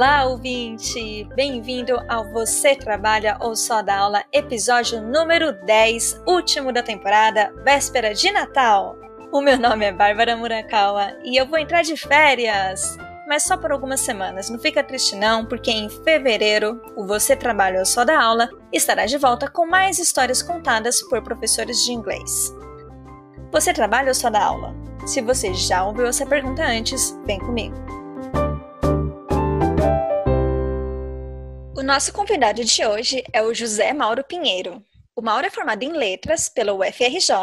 [0.00, 1.28] Olá, ouvinte!
[1.36, 8.14] Bem-vindo ao Você Trabalha ou Só da Aula, episódio número 10, último da temporada, véspera
[8.14, 8.96] de Natal.
[9.30, 12.96] O meu nome é Bárbara Murakawa e eu vou entrar de férias,
[13.28, 14.48] mas só por algumas semanas.
[14.48, 19.04] Não fica triste não, porque em fevereiro o Você Trabalha ou Só da Aula estará
[19.04, 22.50] de volta com mais histórias contadas por professores de inglês.
[23.52, 24.74] Você trabalha ou só dá aula?
[25.04, 27.99] Se você já ouviu essa pergunta antes, vem comigo.
[31.90, 34.80] Nosso convidado de hoje é o José Mauro Pinheiro.
[35.16, 37.34] O Mauro é formado em letras pela UFRJ,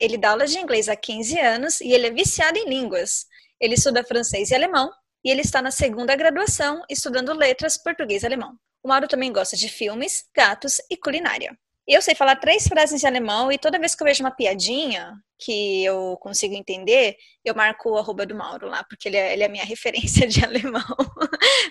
[0.00, 3.26] ele dá aula de inglês há 15 anos e ele é viciado em línguas.
[3.60, 4.92] Ele estuda francês e alemão
[5.24, 8.56] e ele está na segunda graduação estudando letras português e alemão.
[8.80, 11.58] O Mauro também gosta de filmes, gatos e culinária.
[11.84, 15.14] Eu sei falar três frases em alemão e toda vez que eu vejo uma piadinha
[15.36, 19.42] que eu consigo entender, eu marco o arroba do Mauro lá, porque ele é, ele
[19.42, 20.96] é a minha referência de alemão.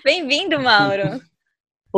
[0.04, 1.18] Bem-vindo, Mauro!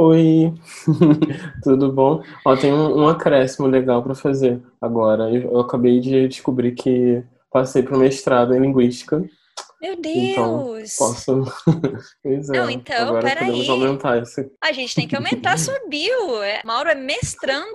[0.00, 0.54] Oi,
[1.64, 2.22] tudo bom?
[2.44, 5.28] Ó, tem um, um acréscimo legal para fazer agora.
[5.28, 9.18] Eu, eu, acabei de descobrir que passei para o mestrado em linguística.
[9.82, 10.94] Meu então, Deus!
[10.94, 11.44] Então, posso.
[12.22, 12.52] pois é.
[12.52, 13.46] Não, então, agora peraí.
[13.46, 14.48] podemos aumentar isso.
[14.62, 15.56] A gente tem que aumentar
[15.90, 16.44] bio.
[16.44, 17.72] É, Mauro é mestrando.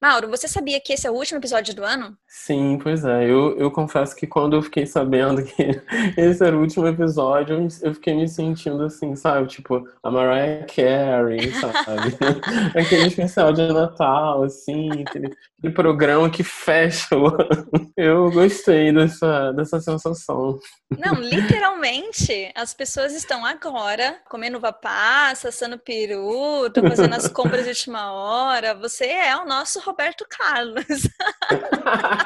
[0.00, 2.16] Mauro, você sabia que esse é o último episódio do ano?
[2.34, 3.24] Sim, pois é.
[3.24, 5.82] Eu, eu confesso que quando eu fiquei sabendo que
[6.16, 9.46] esse era o último episódio, eu fiquei me sentindo assim, sabe?
[9.48, 12.16] Tipo, a Mariah Carey, sabe?
[12.74, 17.92] aquele especial de Natal, assim, aquele, aquele programa que fecha o ano.
[17.94, 20.58] Eu gostei dessa, dessa sensação.
[20.98, 27.68] Não, literalmente, as pessoas estão agora comendo passa, assando peru, estão fazendo as compras de
[27.68, 28.74] última hora.
[28.74, 30.86] Você é o nosso Roberto Carlos.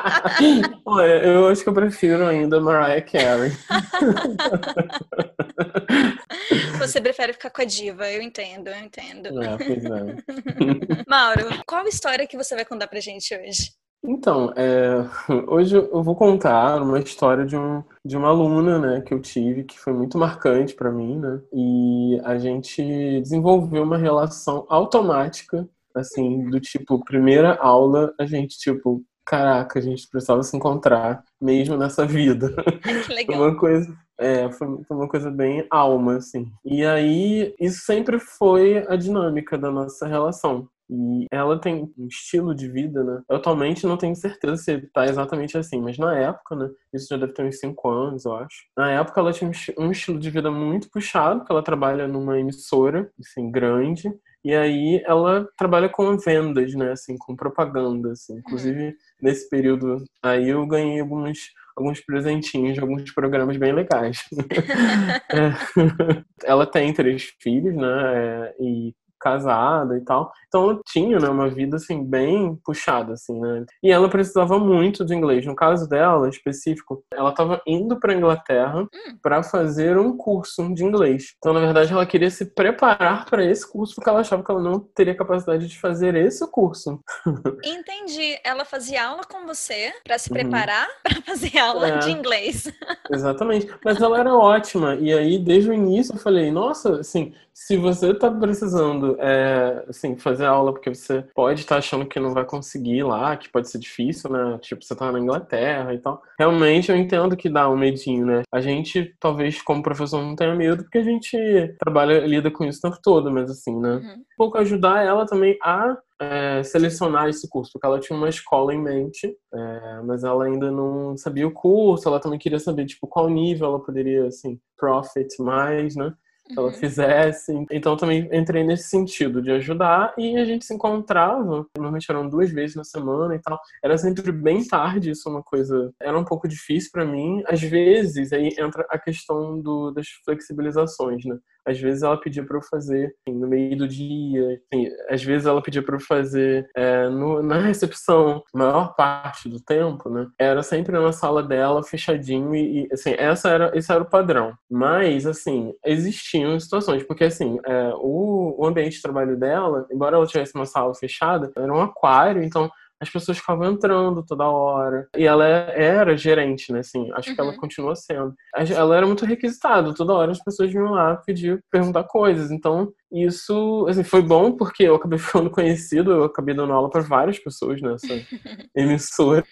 [0.85, 3.53] Olha, eu acho que eu prefiro ainda Mariah Carey.
[6.79, 9.43] Você prefere ficar com a diva, eu entendo, eu entendo.
[9.43, 10.17] É, pois é.
[11.09, 13.73] Mauro, qual história que você vai contar pra gente hoje?
[14.05, 15.05] Então, é,
[15.49, 19.65] hoje eu vou contar uma história de, um, de uma aluna, né, que eu tive,
[19.65, 26.49] que foi muito marcante para mim, né, e a gente desenvolveu uma relação automática assim,
[26.51, 32.07] do tipo, primeira aula, a gente, tipo, caraca, a gente precisava se encontrar mesmo nessa
[32.07, 32.55] vida.
[33.11, 33.37] Legal.
[33.37, 36.51] Foi uma coisa, é, foi uma coisa bem alma, assim.
[36.65, 40.69] E aí, isso sempre foi a dinâmica da nossa relação.
[40.89, 43.21] E ela tem um estilo de vida, né?
[43.29, 46.71] Eu atualmente não tenho certeza se tá exatamente assim, mas na época, né?
[46.93, 48.67] Isso já deve ter uns 5 anos, eu acho.
[48.77, 53.11] Na época ela tinha um estilo de vida muito puxado, porque ela trabalha numa emissora,
[53.19, 54.09] assim, grande.
[54.47, 56.93] E aí ela trabalha com vendas, né?
[56.93, 58.39] Assim, com propaganda, assim.
[58.39, 64.23] Inclusive, nesse período aí eu ganhei alguns alguns presentinhos de alguns programas bem legais.
[65.35, 66.23] é.
[66.45, 67.89] Ela tem três filhos, né?
[68.15, 68.95] É, e
[69.27, 70.31] casada e tal.
[70.47, 73.67] Então ela tinha, né, uma vida assim bem puxada assim, né?
[73.83, 75.45] E ela precisava muito de inglês.
[75.45, 79.19] No caso dela, específico, ela estava indo para Inglaterra hum.
[79.21, 81.35] para fazer um curso de inglês.
[81.39, 84.63] Então, na verdade, ela queria se preparar para esse curso porque ela achava que ela
[84.63, 87.01] não teria capacidade de fazer esse curso.
[87.65, 88.39] Entendi.
[88.45, 90.37] Ela fazia aula com você para se uhum.
[90.39, 90.95] preparar uhum.
[91.03, 91.99] para fazer aula é.
[91.99, 92.73] de inglês.
[93.11, 93.69] Exatamente.
[93.85, 94.95] Mas ela era ótima.
[94.95, 100.17] E aí, desde o início, eu falei: nossa, assim, se você tá precisando é, assim,
[100.17, 103.71] fazer aula porque você pode estar tá achando que não vai conseguir lá, que pode
[103.71, 104.59] ser difícil, né?
[104.61, 106.23] Tipo, você tá na Inglaterra e tal.
[106.39, 108.43] Realmente eu entendo que dá um medinho, né?
[108.53, 111.37] A gente, talvez, como professor, não tenha medo, porque a gente
[111.79, 113.97] trabalha, lida com isso o tempo todo, mas assim, né?
[113.97, 114.13] Uhum.
[114.13, 118.75] Um pouco ajudar ela também a é, selecionar esse curso, porque ela tinha uma escola
[118.75, 123.07] em mente, é, mas ela ainda não sabia o curso, ela também queria saber, tipo,
[123.07, 126.13] qual nível ela poderia, assim, profit mais, né?
[126.47, 126.75] Que ela uhum.
[126.75, 127.53] fizesse.
[127.71, 132.51] Então também entrei nesse sentido de ajudar e a gente se encontrava, normalmente eram duas
[132.51, 133.59] vezes na semana e tal.
[133.83, 137.43] Era sempre bem tarde, isso é uma coisa, era um pouco difícil para mim.
[137.47, 141.39] Às vezes aí entra a questão do, das flexibilizações, né?
[141.67, 145.47] Às vezes ela pedia para eu fazer assim, no meio do dia, assim, às vezes
[145.47, 150.27] ela pedia para eu fazer é, no, na recepção, maior parte do tempo, né?
[150.39, 154.53] Era sempre na sala dela, fechadinho e, e assim, essa era, esse era o padrão.
[154.71, 160.27] Mas, assim, existiam situações, porque assim, é, o, o ambiente de trabalho dela, embora ela
[160.27, 162.71] tivesse uma sala fechada, era um aquário, então
[163.01, 165.09] as pessoas ficavam entrando toda hora.
[165.17, 166.81] E ela era gerente, né?
[166.81, 167.35] Assim, acho uhum.
[167.35, 167.57] que ela uhum.
[167.59, 168.35] continua sendo.
[168.55, 172.51] Ela era muito requisitada, toda hora as pessoas vinham lá pedir, perguntar coisas.
[172.51, 177.03] Então, isso assim, foi bom porque eu acabei ficando conhecido, eu acabei dando aula para
[177.03, 178.07] várias pessoas nessa
[178.75, 179.45] emissora.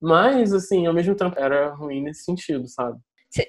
[0.00, 2.98] Mas, assim, ao mesmo tempo era ruim nesse sentido, sabe?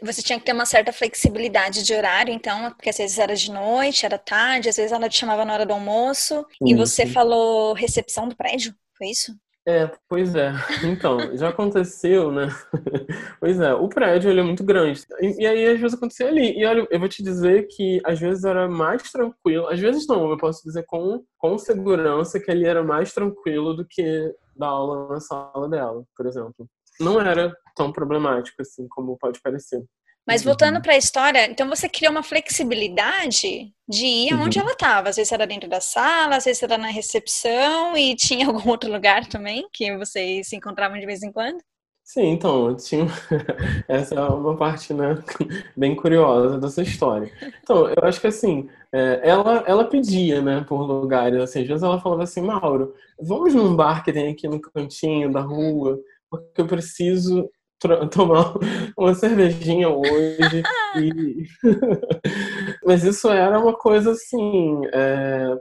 [0.03, 3.51] Você tinha que ter uma certa flexibilidade de horário, então, porque às vezes era de
[3.51, 6.45] noite, era tarde, às vezes ela te chamava na hora do almoço.
[6.51, 7.11] Sim, e você sim.
[7.11, 9.35] falou recepção do prédio, foi isso?
[9.67, 10.51] É, pois é.
[10.83, 12.47] Então, já aconteceu, né?
[13.39, 15.03] pois é, o prédio ele é muito grande.
[15.19, 16.57] E, e, aí, às vezes, acontecia ali.
[16.57, 19.67] E olha, eu vou te dizer que às vezes era mais tranquilo.
[19.67, 23.85] Às vezes não, eu posso dizer com, com segurança que ali era mais tranquilo do
[23.85, 26.67] que dar aula na sala dela, por exemplo.
[26.99, 29.83] Não era tão problemático assim como pode parecer.
[30.27, 30.81] Mas voltando uhum.
[30.81, 34.65] para a história, então você criou uma flexibilidade de ir aonde uhum.
[34.65, 35.09] ela estava.
[35.09, 38.91] Às vezes era dentro da sala, às vezes era na recepção e tinha algum outro
[38.91, 41.59] lugar também que vocês se encontravam de vez em quando?
[42.03, 43.07] Sim, então, tinha...
[43.87, 45.15] essa é uma parte né,
[45.75, 47.31] bem curiosa dessa história.
[47.63, 51.83] Então, eu acho que assim, é, ela, ela pedia né, por lugares, assim, às vezes
[51.83, 55.99] ela falava assim, Mauro, vamos num bar que tem aqui no cantinho da rua,
[56.29, 57.49] porque eu preciso
[58.11, 58.53] tomar
[58.97, 60.63] uma cervejinha hoje.
[60.97, 61.43] e...
[62.85, 64.81] Mas isso era uma coisa assim.
[64.93, 65.57] É...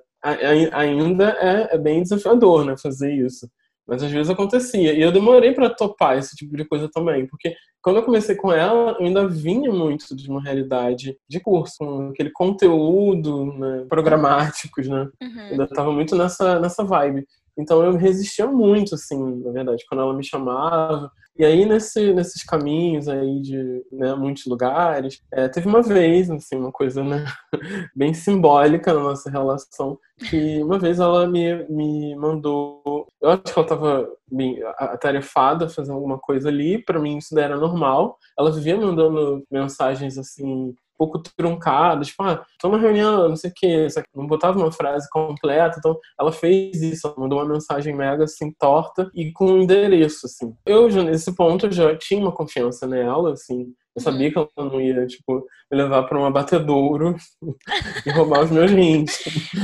[0.73, 2.75] ainda é, é, bem desafiador, né?
[2.81, 3.49] Fazer isso.
[3.87, 4.93] Mas às vezes acontecia.
[4.93, 7.27] E eu demorei para topar esse tipo de coisa também.
[7.27, 11.75] Porque quando eu comecei com ela, eu ainda vinha muito de uma realidade de curso,
[11.79, 15.09] com aquele conteúdo né, programáticos, né?
[15.21, 15.41] Uhum.
[15.51, 17.27] Ainda tava muito nessa, nessa vibe.
[17.59, 21.11] Então eu resistia muito, assim, na verdade, quando ela me chamava.
[21.37, 26.57] E aí, nesse, nesses caminhos aí de né, muitos lugares, é, teve uma vez, assim,
[26.57, 27.25] uma coisa né,
[27.97, 29.99] bem simbólica na nossa relação,
[30.29, 33.07] que uma vez ela me, me mandou.
[33.23, 37.57] Eu acho que ela estava bem atarefada fazendo alguma coisa ali, para mim isso era
[37.57, 38.19] normal.
[38.39, 43.55] Ela vivia mandando mensagens assim pouco truncado, tipo, ah, tô numa reunião, não sei o
[43.57, 48.25] quê, não botava uma frase completa, então ela fez isso, ela mandou uma mensagem mega,
[48.25, 50.55] assim, torta e com um endereço, assim.
[50.67, 54.33] Eu, já, nesse ponto, já tinha uma confiança nela, assim, eu sabia uhum.
[54.33, 57.17] que ela não ia, tipo, me levar para um abatedouro
[58.07, 59.19] e roubar os meus rins.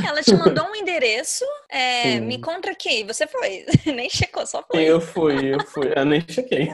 [0.06, 3.64] Ela te mandou um endereço, é, me conta aqui, você foi.
[3.94, 4.82] nem checou, só foi.
[4.82, 5.92] Eu fui, eu fui.
[5.94, 6.68] Eu nem chequei.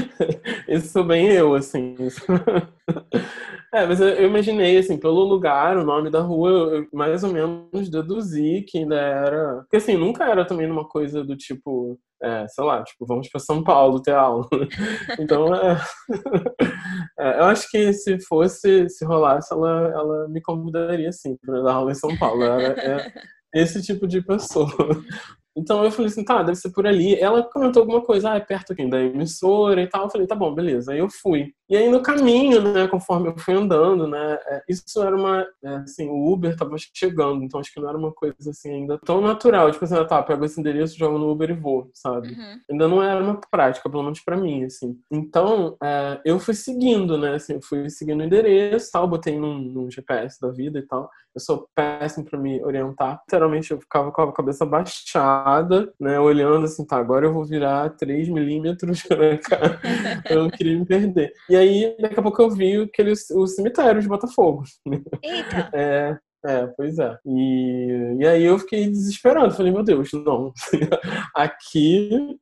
[0.66, 1.94] Isso sou bem eu, assim.
[3.72, 7.90] É, mas eu, imaginei, assim, pelo lugar, o nome da rua, eu mais ou menos
[7.90, 9.56] deduzi que ainda era.
[9.58, 13.40] Porque, assim, nunca era também uma coisa do tipo é, sei lá, tipo, vamos para
[13.40, 14.46] São Paulo ter aula.
[15.18, 15.80] então, é,
[17.18, 21.74] é, eu acho que se fosse, se rolasse, ela, ela me convidaria sim para dar
[21.74, 22.42] aula em São Paulo.
[22.42, 23.12] Ela é
[23.54, 24.68] esse tipo de pessoa.
[25.56, 27.18] Então eu falei assim, tá, deve ser por ali.
[27.18, 30.04] Ela comentou alguma coisa, ah, é perto aqui da emissora e tal.
[30.04, 30.92] Eu falei, tá bom, beleza.
[30.92, 31.52] Aí eu fui.
[31.68, 35.68] E aí no caminho, né, conforme eu fui andando, né, é, isso era uma, é,
[35.76, 39.20] assim, o Uber tava chegando, então acho que não era uma coisa assim ainda tão
[39.20, 39.70] natural.
[39.70, 42.28] Tipo assim, ah, tá, pego esse endereço, jogo no Uber e vou, sabe?
[42.28, 42.60] Uhum.
[42.70, 44.98] Ainda não era uma prática, pelo menos pra mim, assim.
[45.10, 49.90] Então é, eu fui seguindo, né, assim, fui seguindo o endereço tal, botei num, num
[49.90, 51.10] GPS da vida e tal.
[51.34, 53.20] Eu sou péssimo pra me orientar.
[53.26, 57.90] Literalmente eu ficava com a cabeça baixada, né, olhando assim, tá, agora eu vou virar
[57.90, 59.80] 3 milímetros pra cá.
[60.30, 61.32] eu não queria me perder.
[61.48, 64.64] E aí, daqui a pouco eu vi aquele, o cemitério de Botafogo.
[65.22, 65.70] Eita!
[65.74, 67.18] É, é, pois é.
[67.26, 69.54] E, e aí eu fiquei desesperado.
[69.54, 70.52] Falei, meu Deus, não.
[71.34, 72.38] Aqui,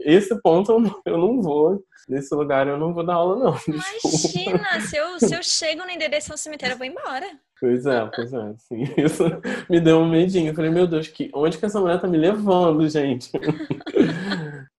[0.00, 0.72] esse ponto
[1.06, 1.82] eu não, vou.
[2.08, 3.56] Nesse lugar eu não vou dar aula, não.
[3.68, 7.26] Imagina, se eu, se eu chego no endereço do cemitério, eu vou embora.
[7.58, 8.54] Pois é, pois é.
[8.58, 9.24] Sim, isso
[9.70, 10.50] me deu um medinho.
[10.50, 13.30] Eu falei, meu Deus, que, onde que essa mulher tá me levando, gente?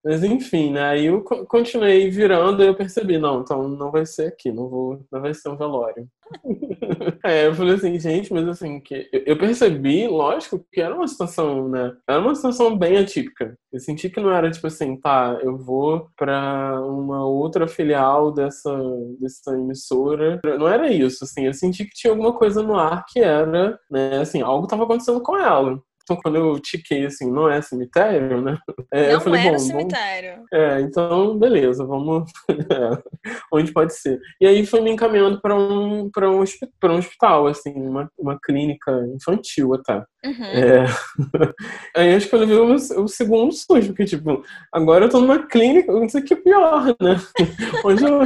[0.07, 0.83] Mas enfim, né?
[0.83, 5.05] Aí eu continuei virando e eu percebi, não, então não vai ser aqui, não vou,
[5.11, 6.07] não vai ser um velório.
[7.25, 11.67] é, eu falei assim, gente, mas assim, que eu percebi, lógico, que era uma situação,
[11.67, 11.93] né?
[12.07, 13.57] Era uma situação bem atípica.
[13.69, 18.73] Eu senti que não era tipo assim, tá, eu vou pra uma outra filial dessa,
[19.19, 20.39] dessa emissora.
[20.57, 24.19] Não era isso, assim, eu senti que tinha alguma coisa no ar que era, né,
[24.21, 25.81] assim, algo tava acontecendo com ela.
[26.07, 28.57] Então, quando eu tiquei assim, não é cemitério, né?
[28.93, 30.45] É, não eu falei, bom, cemitério.
[30.53, 32.31] É, então, beleza, vamos.
[33.51, 34.17] Onde pode ser.
[34.39, 38.89] E aí foi me encaminhando para um, para um, um hospital, assim, uma, uma clínica
[39.13, 40.01] infantil até.
[40.25, 40.45] Uhum.
[40.45, 40.85] É...
[41.95, 45.45] Aí acho que eu levei o, o, segundo sujo, porque, tipo, agora eu tô numa
[45.45, 47.17] clínica, não sei o que é pior, né?
[47.83, 48.19] Onde eu...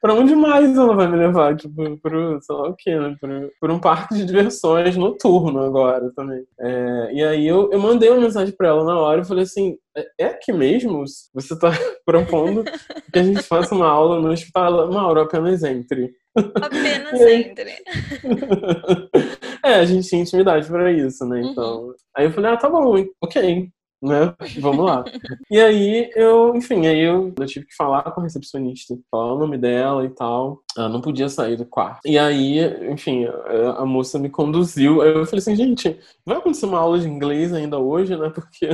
[0.00, 1.56] pra onde mais ela vai me levar?
[1.56, 3.16] Tipo, pro, sei lá o quê, né?
[3.20, 6.44] Pro, pro um parque de diversões noturno agora também.
[6.58, 7.12] É...
[7.12, 10.06] E aí eu, eu mandei uma mensagem pra ela na hora e falei assim, é,
[10.18, 11.04] é aqui mesmo?
[11.34, 11.70] Você tá
[12.04, 12.64] propondo
[13.12, 14.90] que a gente faça uma aula no hospital?
[14.90, 16.14] Mauro, apenas entre.
[16.34, 17.70] Apenas entre.
[19.64, 21.42] é, a gente tinha intimidade pra isso, né?
[21.42, 21.84] Então.
[21.84, 21.94] Uhum.
[22.16, 23.70] Aí eu falei, ah, tá bom, ok.
[24.02, 24.34] Né?
[24.60, 25.04] Vamos lá.
[25.50, 29.38] e aí eu, enfim, aí eu, eu, tive que falar com a recepcionista, falar o
[29.38, 30.62] nome dela e tal.
[30.76, 32.00] Ela não podia sair do quarto.
[32.06, 35.02] E aí, enfim, a, a moça me conduziu.
[35.02, 38.30] Aí eu falei assim, gente, vai acontecer uma aula de inglês ainda hoje, né?
[38.30, 38.68] Porque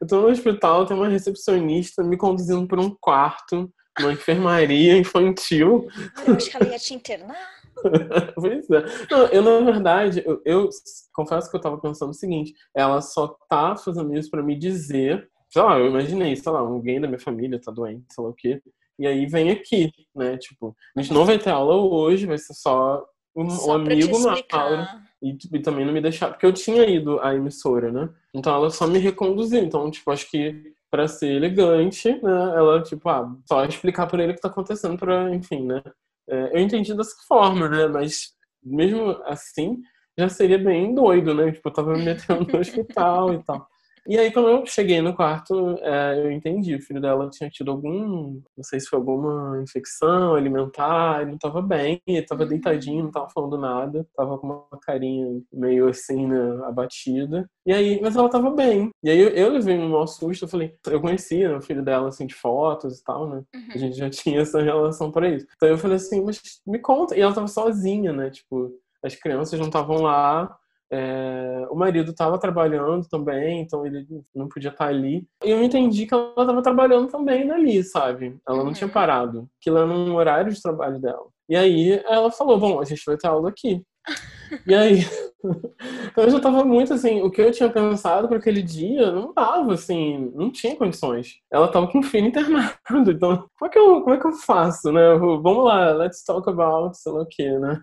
[0.00, 5.88] eu tô no hospital, tem uma recepcionista me conduzindo por um quarto, uma enfermaria infantil.
[6.26, 7.59] Eu acho que ela ia te internar.
[8.34, 8.84] pois é.
[9.10, 10.68] Não, eu, na verdade, eu, eu,
[11.12, 15.28] confesso que eu tava pensando o seguinte: ela só tá fazendo isso para me dizer,
[15.48, 18.34] sei lá, eu imaginei, sei lá, alguém da minha família tá doente, sei lá o
[18.34, 18.62] quê,
[18.98, 20.36] e aí vem aqui, né?
[20.36, 24.18] Tipo, a gente não vai ter aula hoje, vai ser só um, só um amigo
[24.18, 25.02] na aula.
[25.22, 28.08] E, e, também não me deixar, porque eu tinha ido à emissora, né?
[28.34, 29.62] Então ela só me reconduziu.
[29.62, 32.54] Então, tipo, acho que para ser elegante, né?
[32.56, 35.82] Ela, tipo, ah, só explicar para ele o que tá acontecendo para, enfim, né?
[36.28, 37.86] É, eu entendi dessa forma, né?
[37.86, 39.80] Mas mesmo assim,
[40.18, 41.52] já seria bem doido, né?
[41.52, 43.66] Tipo, eu tava me metendo no hospital e tal.
[44.10, 46.74] E aí, quando eu cheguei no quarto, é, eu entendi.
[46.74, 51.38] O filho dela tinha tido algum, não sei se foi alguma infecção alimentar, ele não
[51.38, 52.48] tava bem, ele tava uhum.
[52.48, 57.48] deitadinho, não tava falando nada, tava com uma carinha meio assim, né, abatida.
[57.64, 58.90] E aí, mas ela tava bem.
[59.00, 61.84] E aí eu, eu levei um maior susto, eu falei, eu conhecia né, o filho
[61.84, 63.44] dela, assim, de fotos e tal, né?
[63.54, 63.68] Uhum.
[63.72, 65.46] A gente já tinha essa relação para isso.
[65.54, 67.16] Então eu falei assim, mas me conta.
[67.16, 68.28] E ela tava sozinha, né?
[68.28, 68.72] Tipo,
[69.04, 70.58] as crianças não estavam lá,
[70.92, 75.24] é, o marido estava trabalhando também, então ele não podia estar tá ali.
[75.44, 78.36] E eu entendi que ela estava trabalhando também ali, sabe?
[78.46, 78.72] Ela não uhum.
[78.72, 79.48] tinha parado.
[79.60, 81.26] Aquilo era um horário de trabalho dela.
[81.48, 83.82] E aí ela falou: Bom, a gente vai ter aula aqui.
[84.66, 85.00] e aí,
[86.10, 89.32] então eu já tava muito assim, o que eu tinha pensado para aquele dia não
[89.32, 91.34] dava, assim, não tinha condições.
[91.52, 92.74] Ela tava com o filho internado,
[93.10, 95.14] então como é que eu, como é que eu faço, né?
[95.16, 97.80] Vamos lá, let's talk about, sei lá o que, né?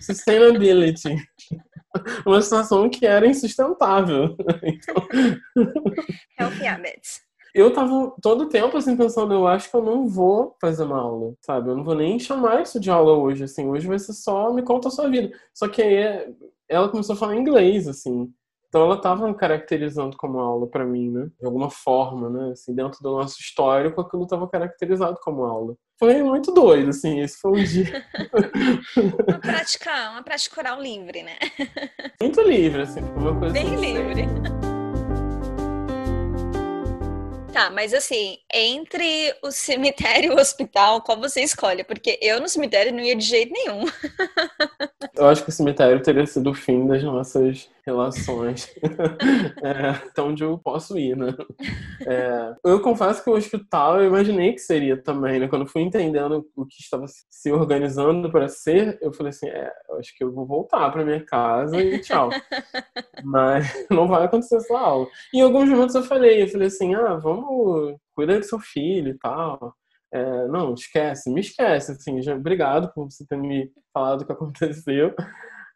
[0.00, 1.16] Sustainability
[2.26, 4.36] uma situação que era insustentável.
[4.62, 5.08] Então...
[6.38, 7.28] Healthy habits.
[7.54, 11.00] Eu tava todo o tempo assim pensando, eu acho que eu não vou fazer uma
[11.00, 11.70] aula, sabe?
[11.70, 13.66] Eu não vou nem chamar isso de aula hoje, assim.
[13.68, 15.36] Hoje vai ser só me conta a sua vida.
[15.54, 16.34] Só que aí
[16.68, 18.32] ela começou a falar inglês, assim.
[18.68, 21.28] Então ela estava caracterizando como aula para mim, né?
[21.40, 22.52] De alguma forma, né?
[22.52, 25.74] Assim, dentro do nosso histórico, aquilo estava caracterizado como aula.
[25.98, 28.04] Foi muito doido, assim, esse foi um dia.
[29.26, 31.36] uma prática, uma prática oral livre, né?
[32.20, 33.52] Muito livre, assim, uma coisa.
[33.52, 34.26] Bem livre.
[37.52, 41.82] Tá, mas assim, entre o cemitério e o hospital, qual você escolhe?
[41.82, 43.84] Porque eu no cemitério não ia de jeito nenhum.
[45.14, 48.70] Eu acho que o cemitério teria sido o fim das nossas relações.
[49.64, 51.34] é, até onde eu posso ir, né?
[52.06, 55.48] É, eu confesso que o hospital eu imaginei que seria também, né?
[55.48, 59.98] Quando fui entendendo o que estava se organizando para ser, eu falei assim, é, eu
[59.98, 62.28] acho que eu vou voltar para minha casa e tchau.
[63.24, 65.06] Mas não vai acontecer essa aula.
[65.34, 69.18] Em alguns momentos eu falei, eu falei assim, ah, vamos cuidar do seu filho e
[69.18, 69.74] tal.
[70.12, 74.32] É, não, esquece, me esquece, assim, já, obrigado por você ter me falado o que
[74.32, 75.14] aconteceu.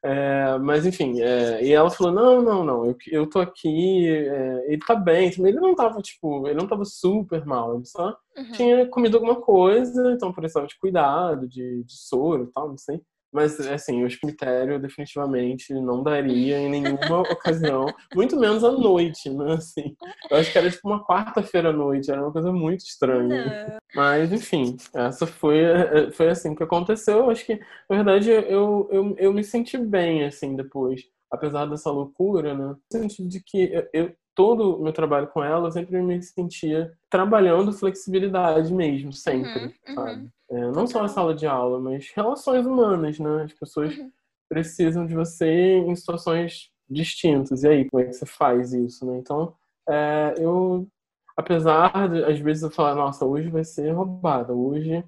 [0.04, 4.72] É, mas enfim, é, e ela falou: não, não, não, eu, eu tô aqui, é,
[4.72, 5.32] ele tá bem.
[5.38, 8.52] Ele não tava, tipo, ele não tava super mal, ele só uhum.
[8.52, 13.00] tinha comido alguma coisa, então precisava de cuidado, de, de soro e tal, não sei.
[13.32, 19.54] Mas, assim, o cemitério definitivamente não daria em nenhuma ocasião, muito menos à noite, né?
[19.54, 19.96] Assim,
[20.30, 23.66] eu acho que era tipo uma quarta-feira à noite, era uma coisa muito estranha.
[23.68, 23.78] Não.
[23.94, 25.60] Mas, enfim, essa foi,
[26.12, 27.18] foi assim que aconteceu.
[27.18, 27.58] Eu acho que,
[27.88, 31.02] na verdade, eu, eu, eu me senti bem, assim, depois.
[31.30, 32.66] Apesar dessa loucura, né?
[32.66, 36.22] No sentido de que eu, eu todo o meu trabalho com ela, eu sempre me
[36.22, 40.28] sentia trabalhando flexibilidade mesmo, sempre, uhum, uhum.
[40.52, 43.44] É, não só a sala de aula, mas relações humanas, né?
[43.44, 44.12] As pessoas uhum.
[44.50, 47.62] precisam de você em situações distintas.
[47.62, 49.16] E aí, como é que você faz isso, né?
[49.16, 49.54] Então,
[49.88, 50.86] é, eu,
[51.36, 55.02] apesar de, às vezes, eu falar, nossa, hoje vai ser roubada, hoje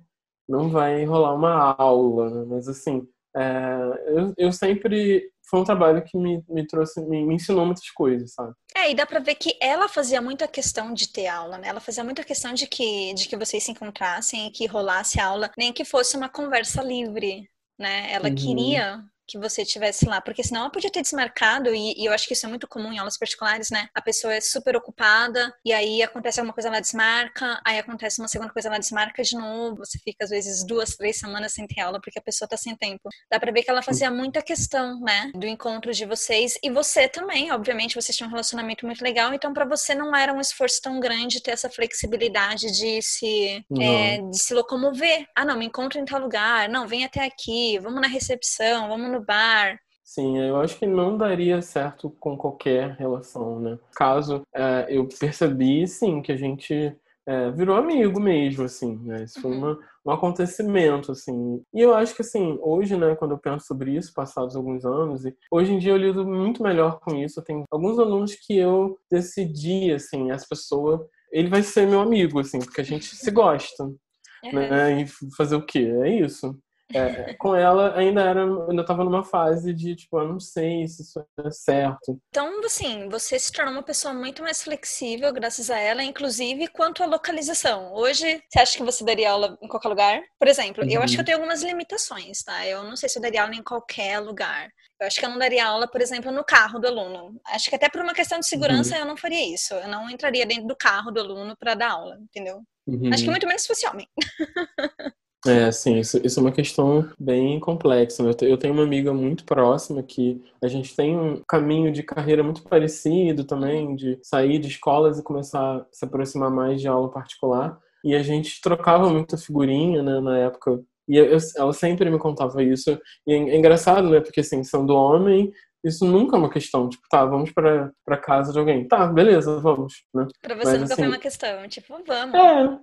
[0.48, 2.46] não vai rolar uma aula, né?
[2.48, 7.34] Mas, assim, é, eu, eu sempre foi um trabalho que me, me trouxe, me, me,
[7.34, 8.52] ensinou muitas coisas, sabe?
[8.74, 11.68] É, e dá pra ver que ela fazia muita questão de ter aula, né?
[11.68, 15.50] Ela fazia muita questão de que, de que vocês se encontrassem e que rolasse aula,
[15.56, 17.48] nem que fosse uma conversa livre,
[17.78, 18.12] né?
[18.12, 18.34] Ela uhum.
[18.34, 22.26] queria que você tivesse lá, porque senão ela podia ter desmarcado, e, e, eu acho
[22.26, 23.88] que isso é muito comum em aulas particulares, né?
[23.94, 28.28] A pessoa é super ocupada, e aí acontece alguma coisa, ela desmarca, aí acontece uma
[28.28, 31.80] segunda coisa, ela desmarca de novo, você fica às vezes duas, três semanas sem ter
[31.80, 33.08] aula, porque a pessoa tá sem tempo.
[33.30, 35.30] Dá pra ver que ela fazia muita questão, né?
[35.34, 39.52] Do encontro de vocês, e você também, obviamente, vocês tinham um relacionamento muito legal, então
[39.52, 44.38] para você não era um esforço tão grande ter essa flexibilidade de se, é, de
[44.38, 45.26] se locomover.
[45.34, 49.13] Ah, não, me encontro em tal lugar, não, vem até aqui, vamos na recepção, vamos
[49.14, 49.78] no bar.
[50.02, 53.78] Sim, eu acho que não daria certo com qualquer relação, né?
[53.96, 56.94] Caso é, eu percebi, sim, que a gente
[57.26, 59.24] é, virou amigo mesmo, assim, né?
[59.24, 59.58] Isso foi uhum.
[59.58, 61.62] uma, um acontecimento, assim.
[61.72, 65.24] E eu acho que, assim, hoje, né, quando eu penso sobre isso, passados alguns anos,
[65.24, 67.40] e hoje em dia eu lido muito melhor com isso.
[67.40, 72.40] Eu tenho alguns alunos que eu decidi, assim, essa pessoa, ele vai ser meu amigo,
[72.40, 73.84] assim, porque a gente se gosta.
[73.84, 73.94] Uhum.
[74.52, 75.00] Né?
[75.00, 75.90] E fazer o quê?
[76.02, 76.54] É isso.
[76.92, 81.02] É, com ela ainda era, ainda estava numa fase de tipo, eu não sei se
[81.02, 82.20] isso é certo.
[82.28, 87.02] Então, assim, você se tornou uma pessoa muito mais flexível graças a ela, inclusive quanto
[87.02, 87.92] à localização.
[87.94, 90.22] Hoje, você acha que você daria aula em qualquer lugar?
[90.38, 90.90] Por exemplo, uhum.
[90.90, 91.24] eu acho que eu uhum.
[91.24, 92.66] tenho algumas limitações, tá?
[92.66, 94.68] Eu não sei se eu daria aula em qualquer lugar.
[95.00, 97.40] Eu acho que eu não daria aula, por exemplo, no carro do aluno.
[97.46, 99.00] Acho que até por uma questão de segurança uhum.
[99.00, 99.74] eu não faria isso.
[99.74, 102.62] Eu não entraria dentro do carro do aluno para dar aula, entendeu?
[102.86, 103.10] Uhum.
[103.12, 104.06] Acho que muito menos se fosse homem.
[105.46, 108.22] É, sim, isso, isso, é uma questão bem complexa.
[108.22, 108.32] Né?
[108.42, 112.62] Eu tenho uma amiga muito próxima que a gente tem um caminho de carreira muito
[112.62, 117.78] parecido também, de sair de escolas e começar a se aproximar mais de aula particular.
[118.02, 120.80] E a gente trocava muita figurinha, né, na época.
[121.08, 122.98] E eu, ela sempre me contava isso.
[123.26, 125.52] E é, é engraçado, né, porque assim, sendo homem,
[125.84, 126.88] isso nunca é uma questão.
[126.88, 128.88] Tipo, tá, vamos pra, pra casa de alguém.
[128.88, 130.04] Tá, beleza, vamos.
[130.14, 130.26] Né?
[130.40, 132.34] Pra você Mas, nunca assim, foi uma questão, tipo, vamos.
[132.34, 132.78] É,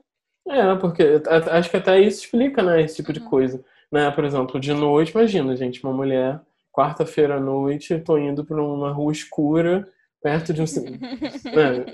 [0.47, 3.29] é, porque acho que até isso explica, né, esse tipo de uhum.
[3.29, 3.63] coisa.
[3.91, 4.09] Né?
[4.11, 6.39] Por exemplo, de noite, imagina, gente, uma mulher,
[6.71, 9.87] quarta-feira à noite, tô indo pra uma rua escura,
[10.21, 10.65] perto de um.
[11.55, 11.85] né?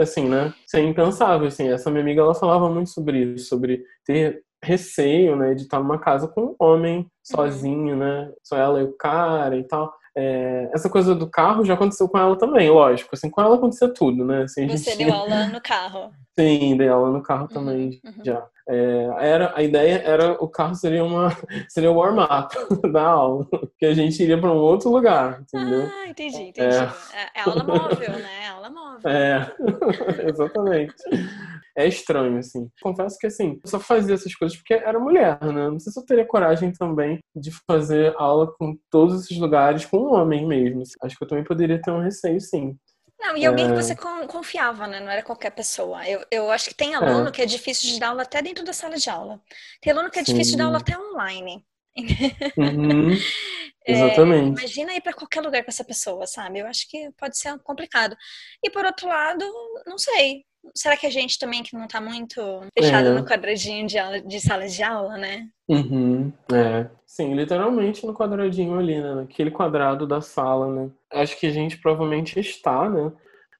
[0.00, 0.52] Assim, né?
[0.66, 1.68] Isso é impensável, assim.
[1.68, 6.00] Essa minha amiga, ela falava muito sobre isso, sobre ter receio, né, de estar numa
[6.00, 7.06] casa com um homem uhum.
[7.22, 8.32] sozinho, né?
[8.42, 9.94] Só ela e o cara e tal.
[10.16, 13.10] É, essa coisa do carro já aconteceu com ela também, lógico.
[13.12, 14.42] Assim, com ela acontecia tudo, né?
[14.42, 16.10] Assim, Você deu aula no carro.
[16.38, 18.24] Sim, dei aula no carro uhum, também uhum.
[18.24, 18.46] já.
[18.68, 21.30] É, era, a ideia era o carro seria uma
[21.68, 22.54] seria o warm-up
[22.92, 23.46] da aula,
[23.78, 25.90] que a gente iria para um outro lugar, entendeu?
[25.92, 26.76] Ah, entendi, entendi.
[26.76, 28.44] É, é, é aula móvel, né?
[28.44, 29.10] É aula móvel.
[29.10, 29.52] É,
[30.28, 30.94] exatamente
[31.78, 32.68] é estranho, assim.
[32.82, 35.70] Confesso que, assim, eu só fazia essas coisas porque era mulher, né?
[35.70, 39.98] Não sei se eu teria coragem também de fazer aula com todos esses lugares com
[39.98, 40.82] um homem mesmo.
[41.00, 42.76] Acho que eu também poderia ter um receio, sim.
[43.18, 43.68] Não, e alguém é...
[43.68, 43.96] que você
[44.28, 45.00] confiava, né?
[45.00, 46.06] Não era qualquer pessoa.
[46.08, 47.32] Eu, eu acho que tem aluno é.
[47.32, 49.40] que é difícil de dar aula até dentro da sala de aula.
[49.80, 50.32] Tem aluno que é Sim.
[50.32, 51.64] difícil de dar aula até online.
[52.56, 53.10] Uhum.
[53.84, 54.60] Exatamente.
[54.60, 56.58] É, imagina ir para qualquer lugar com essa pessoa, sabe?
[56.58, 58.16] Eu acho que pode ser complicado.
[58.62, 59.44] E por outro lado,
[59.86, 62.40] não sei será que a gente também que não está muito
[62.78, 63.14] fechado é.
[63.14, 65.48] no quadradinho de, aula, de sala de aula, né?
[65.68, 66.88] Uhum, é.
[67.06, 69.14] Sim, literalmente no quadradinho ali, né?
[69.14, 70.90] Naquele quadrado da sala, né?
[71.12, 73.12] Acho que a gente provavelmente está, né?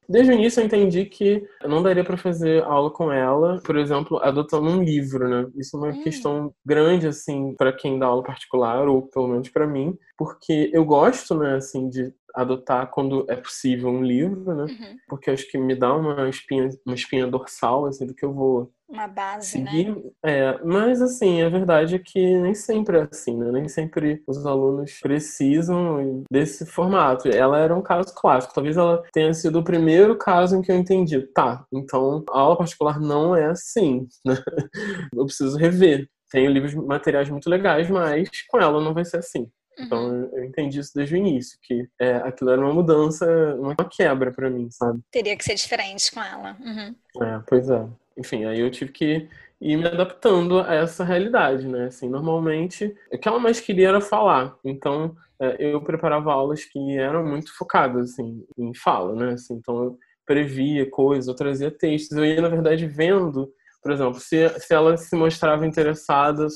[0.09, 4.18] Desde o início eu entendi que não daria para fazer aula com ela, por exemplo,
[4.23, 5.47] adotando um livro, né?
[5.55, 6.03] Isso é uma hum.
[6.03, 10.83] questão grande, assim, para quem dá aula particular, ou pelo menos para mim, porque eu
[10.85, 14.64] gosto, né, assim, de adotar quando é possível um livro, né?
[14.64, 14.97] Uhum.
[15.09, 18.73] Porque acho que me dá uma espinha, uma espinha dorsal, assim, do que eu vou
[18.88, 19.71] uma base, né?
[19.71, 19.95] seguir.
[19.95, 20.03] né?
[20.25, 23.53] É, mas assim, a verdade é que nem sempre é assim, né?
[23.53, 27.29] Nem sempre os alunos precisam desse formato.
[27.29, 28.55] Ela era um caso clássico.
[28.55, 31.21] Talvez ela tenha sido o primeiro caso em que eu entendi.
[31.35, 34.35] Tá, então a aula particular não é assim, né?
[35.14, 36.09] Eu preciso rever.
[36.31, 39.51] Tenho livros materiais muito legais, mas com ela não vai ser assim.
[39.79, 40.31] Então uhum.
[40.33, 43.27] eu entendi isso desde o início, que é, aquilo era uma mudança,
[43.59, 45.01] uma quebra para mim, sabe?
[45.11, 46.57] Teria que ser diferente com ela.
[46.61, 46.95] Uhum.
[47.23, 47.87] É, pois é.
[48.17, 49.29] Enfim, aí eu tive que
[49.61, 51.87] ir me adaptando a essa realidade, né?
[51.87, 54.57] Assim, normalmente, o que ela mais queria era falar.
[54.64, 59.33] Então, é, eu preparava aulas que eram muito focadas, assim, em fala, né?
[59.35, 62.17] Assim, então, eu previa coisas, eu trazia textos.
[62.17, 66.49] Eu ia, na verdade, vendo, por exemplo, se, se ela se mostrava interessada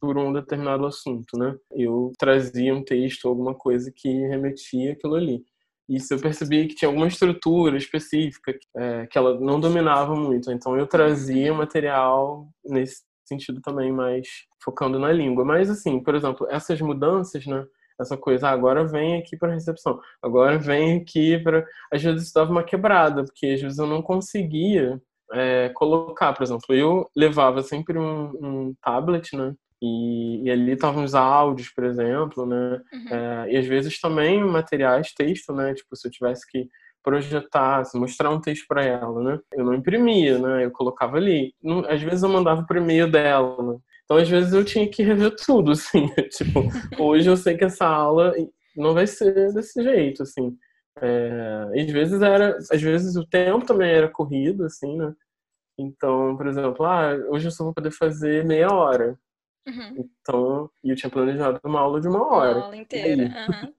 [0.00, 1.56] por um determinado assunto, né?
[1.72, 5.44] Eu trazia um texto, alguma coisa que remetia aquilo ali.
[5.88, 10.52] Isso eu percebi que tinha alguma estrutura específica é, que ela não dominava muito.
[10.52, 14.26] Então eu trazia material nesse sentido também, mais
[14.62, 15.44] focando na língua.
[15.44, 17.66] Mas assim, por exemplo, essas mudanças, né?
[18.00, 21.66] Essa coisa, ah, agora vem aqui para recepção, agora vem aqui para.
[21.92, 26.44] Às vezes isso dava uma quebrada, porque às vezes eu não conseguia é, colocar, por
[26.44, 29.52] exemplo, eu levava sempre um, um tablet, né?
[29.80, 32.82] E, e, ali estavam os áudios, por exemplo, né?
[32.92, 33.08] Uhum.
[33.10, 35.74] É, e às vezes também materiais, texto, né?
[35.74, 36.68] Tipo, se eu tivesse que
[37.02, 39.40] projetar, mostrar um texto para ela, né?
[39.52, 40.64] Eu não imprimia, né?
[40.64, 41.54] Eu colocava ali.
[41.88, 43.78] Às vezes eu mandava pro e-mail dela, né?
[44.04, 46.08] Então, às vezes eu tinha que rever tudo, assim.
[46.30, 46.62] tipo,
[46.98, 48.34] hoje eu sei que essa aula
[48.76, 50.56] não vai ser desse jeito, assim.
[51.00, 55.14] É, às vezes era, às vezes o tempo também era corrido, assim, né?
[55.78, 59.16] Então, por exemplo, ah, hoje eu só vou poder fazer meia hora.
[59.68, 60.08] Uhum.
[60.22, 62.56] Então, e eu tinha planejado uma aula de uma hora.
[62.56, 63.24] Uma aula inteira.
[63.48, 63.72] Uhum.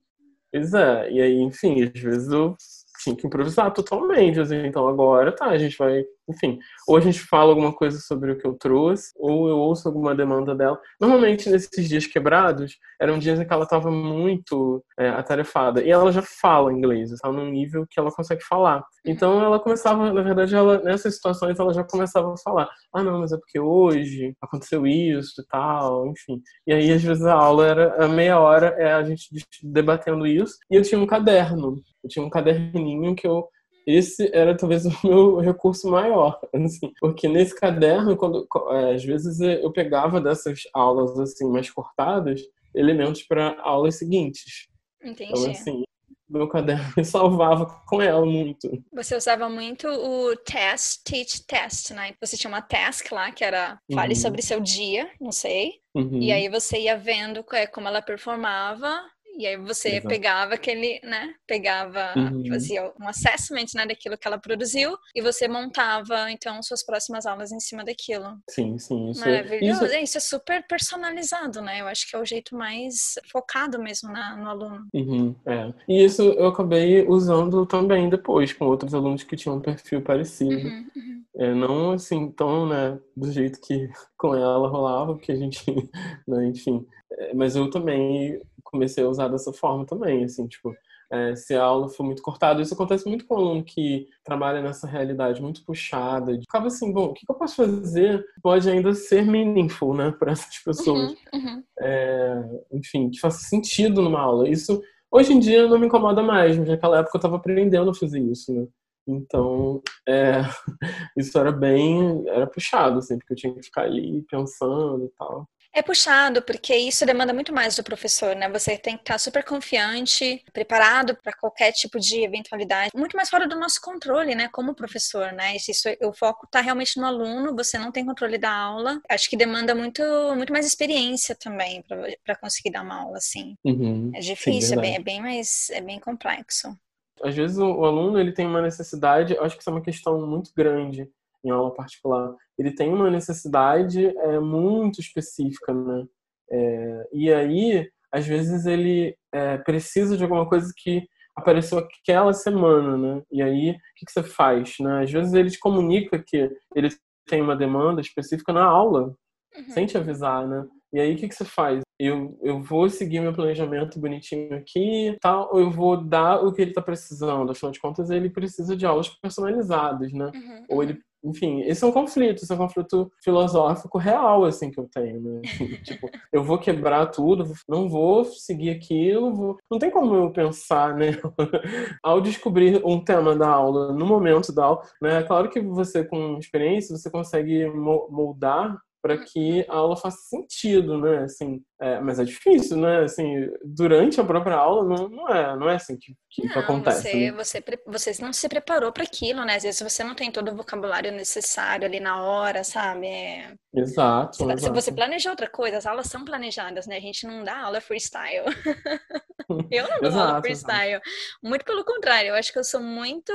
[0.52, 2.56] Pois é, e aí, enfim, às vezes eu
[3.00, 7.20] tinha que improvisar totalmente, assim, então agora tá, a gente vai, enfim, ou a gente
[7.20, 10.80] fala alguma coisa sobre o que eu trouxe, ou eu ouço alguma demanda dela.
[11.00, 16.12] Normalmente, nesses dias quebrados, eram dias em que ela tava muito é, atarefada, e ela
[16.12, 18.84] já fala inglês, tá num nível que ela consegue falar.
[19.06, 23.20] Então ela começava, na verdade, ela, nessas situações ela já começava a falar, ah não,
[23.20, 26.42] mas é porque hoje aconteceu isso e tal, enfim.
[26.68, 29.30] E aí, às vezes, a aula era a meia hora, é a gente
[29.64, 33.48] debatendo isso, e eu tinha um caderno eu tinha um caderninho que eu
[33.88, 39.40] esse era talvez o meu recurso maior, assim, porque nesse caderno, quando é, às vezes
[39.40, 42.42] eu pegava dessas aulas assim mais cortadas
[42.76, 44.68] elementos para aulas seguintes.
[45.04, 45.32] Entendi.
[45.32, 45.84] Então assim,
[46.30, 48.70] meu caderno me salvava com ela muito.
[48.94, 52.14] Você usava muito o test, teach, test, né?
[52.22, 54.20] Você tinha uma task lá que era fale uhum.
[54.20, 55.72] sobre seu dia, não sei.
[55.96, 56.22] Uhum.
[56.22, 59.02] E aí você ia vendo é, como ela performava
[59.39, 60.10] e aí você Exato.
[60.10, 61.34] pegava aquele, né?
[61.47, 62.43] Pegava, uhum.
[62.49, 67.49] fazia um assessment né, daquilo que ela produziu e você montava, então, suas próximas aulas
[67.54, 68.38] em cima daquilo.
[68.49, 69.12] Sim, sim.
[69.12, 69.86] Isso é Maravilhoso.
[69.86, 71.80] É, isso é super personalizado, né?
[71.80, 74.86] Eu acho que é o jeito mais focado mesmo na, no aluno.
[74.93, 75.73] Uhum, é.
[75.88, 80.67] E isso eu acabei usando também depois, com outros alunos que tinham um perfil parecido.
[80.67, 81.23] Uhum, uhum.
[81.38, 85.63] É, não assim, tão, né, do jeito que com ela rolava, porque a gente,
[86.28, 86.86] né, enfim.
[87.12, 90.74] É, mas eu também comecei a usar dessa forma também, assim, tipo,
[91.12, 94.62] é, se a aula for muito cortada, isso acontece muito com um aluno que trabalha
[94.62, 96.38] nessa realidade muito puxada.
[96.39, 100.58] Ficava assim, bom, o que eu posso fazer pode ainda ser meaningful, né, para essas
[100.60, 101.15] pessoas.
[101.34, 101.63] Uhum, uhum.
[101.80, 104.48] É, enfim, que faça sentido numa aula.
[104.48, 107.95] Isso, hoje em dia, não me incomoda mais, mas naquela época eu estava aprendendo a
[107.95, 108.67] fazer isso, né.
[109.08, 110.41] Então, é,
[111.17, 115.50] isso era bem, era puxado, assim, porque eu tinha que ficar ali pensando e tal.
[115.73, 118.49] É puxado, porque isso demanda muito mais do professor, né?
[118.49, 123.47] Você tem que estar super confiante, preparado para qualquer tipo de eventualidade, muito mais fora
[123.47, 124.49] do nosso controle, né?
[124.51, 125.55] Como professor, né?
[125.55, 128.99] Isso, o foco está realmente no aluno, você não tem controle da aula.
[129.10, 130.01] Acho que demanda muito,
[130.36, 131.84] muito mais experiência também
[132.25, 133.55] para conseguir dar uma aula assim.
[133.63, 136.75] Uhum, é difícil, sim, é, bem, é bem mais, é bem complexo.
[137.21, 140.25] Às vezes o, o aluno ele tem uma necessidade, acho que isso é uma questão
[140.25, 141.08] muito grande
[141.43, 146.06] em aula particular, ele tem uma necessidade é, muito específica, né?
[146.52, 152.97] É, e aí, às vezes, ele é, precisa de alguma coisa que apareceu aquela semana,
[152.97, 153.21] né?
[153.32, 154.75] E aí, o que, que você faz?
[154.80, 155.04] Né?
[155.04, 156.89] Às vezes, ele te comunica que ele
[157.28, 159.13] tem uma demanda específica na aula,
[159.56, 159.69] uhum.
[159.69, 160.65] sem te avisar, né?
[160.91, 161.82] E aí, o que, que você faz?
[161.99, 166.62] Eu, eu vou seguir meu planejamento bonitinho aqui, tal, ou eu vou dar o que
[166.62, 167.52] ele está precisando.
[167.52, 170.32] Afinal de contas, ele precisa de aulas personalizadas, né?
[170.34, 170.65] Uhum.
[170.69, 174.79] Ou ele enfim, esse é um conflito, esse é um conflito filosófico real, assim, que
[174.79, 175.41] eu tenho, né?
[175.84, 179.58] tipo, eu vou quebrar tudo, não vou seguir aquilo, vou...
[179.69, 181.12] não tem como eu pensar, né?
[182.03, 185.19] Ao descobrir um tema da aula, no momento da aula, né?
[185.19, 190.98] É claro que você, com experiência, você consegue moldar para que a aula faça sentido,
[190.98, 191.24] né?
[191.24, 193.04] Assim, é, mas é difícil, né?
[193.04, 197.02] Assim, durante a própria aula não, não é, não é assim que, que não, acontece.
[197.02, 197.32] Você, né?
[197.32, 199.56] você, você não se preparou para aquilo, né?
[199.56, 203.08] Às vezes você não tem todo o vocabulário necessário ali na hora, sabe?
[203.08, 203.54] É...
[203.74, 204.36] Exato.
[204.36, 204.74] Se, exato.
[204.74, 206.98] você planeja outra coisa, as aulas são planejadas, né?
[206.98, 208.46] A gente não dá aula freestyle.
[209.72, 210.92] eu não dou exato, aula freestyle.
[210.92, 211.10] Exato.
[211.42, 213.32] Muito pelo contrário, eu acho que eu sou muito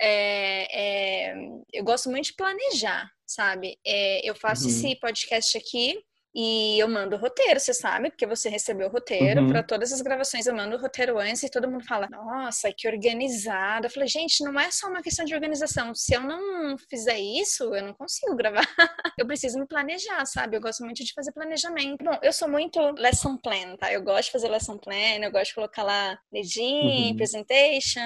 [0.00, 1.34] é, é,
[1.72, 3.78] eu gosto muito de planejar, sabe?
[3.86, 4.70] É, eu faço uhum.
[4.70, 6.02] esse podcast aqui
[6.34, 9.42] e eu mando o roteiro, você sabe, porque você recebeu o roteiro.
[9.42, 9.48] Uhum.
[9.48, 12.86] Para todas as gravações eu mando o roteiro antes e todo mundo fala: Nossa, que
[12.86, 13.86] organizada.
[13.86, 15.94] Eu falei: Gente, não é só uma questão de organização.
[15.94, 18.66] Se eu não fizer isso, eu não consigo gravar.
[19.18, 20.56] eu preciso me planejar, sabe?
[20.56, 22.04] Eu gosto muito de fazer planejamento.
[22.04, 23.92] Bom, eu sou muito lesson plan, tá?
[23.92, 27.16] Eu gosto de fazer lesson plan, eu gosto de colocar lá leading, uhum.
[27.16, 28.00] presentation,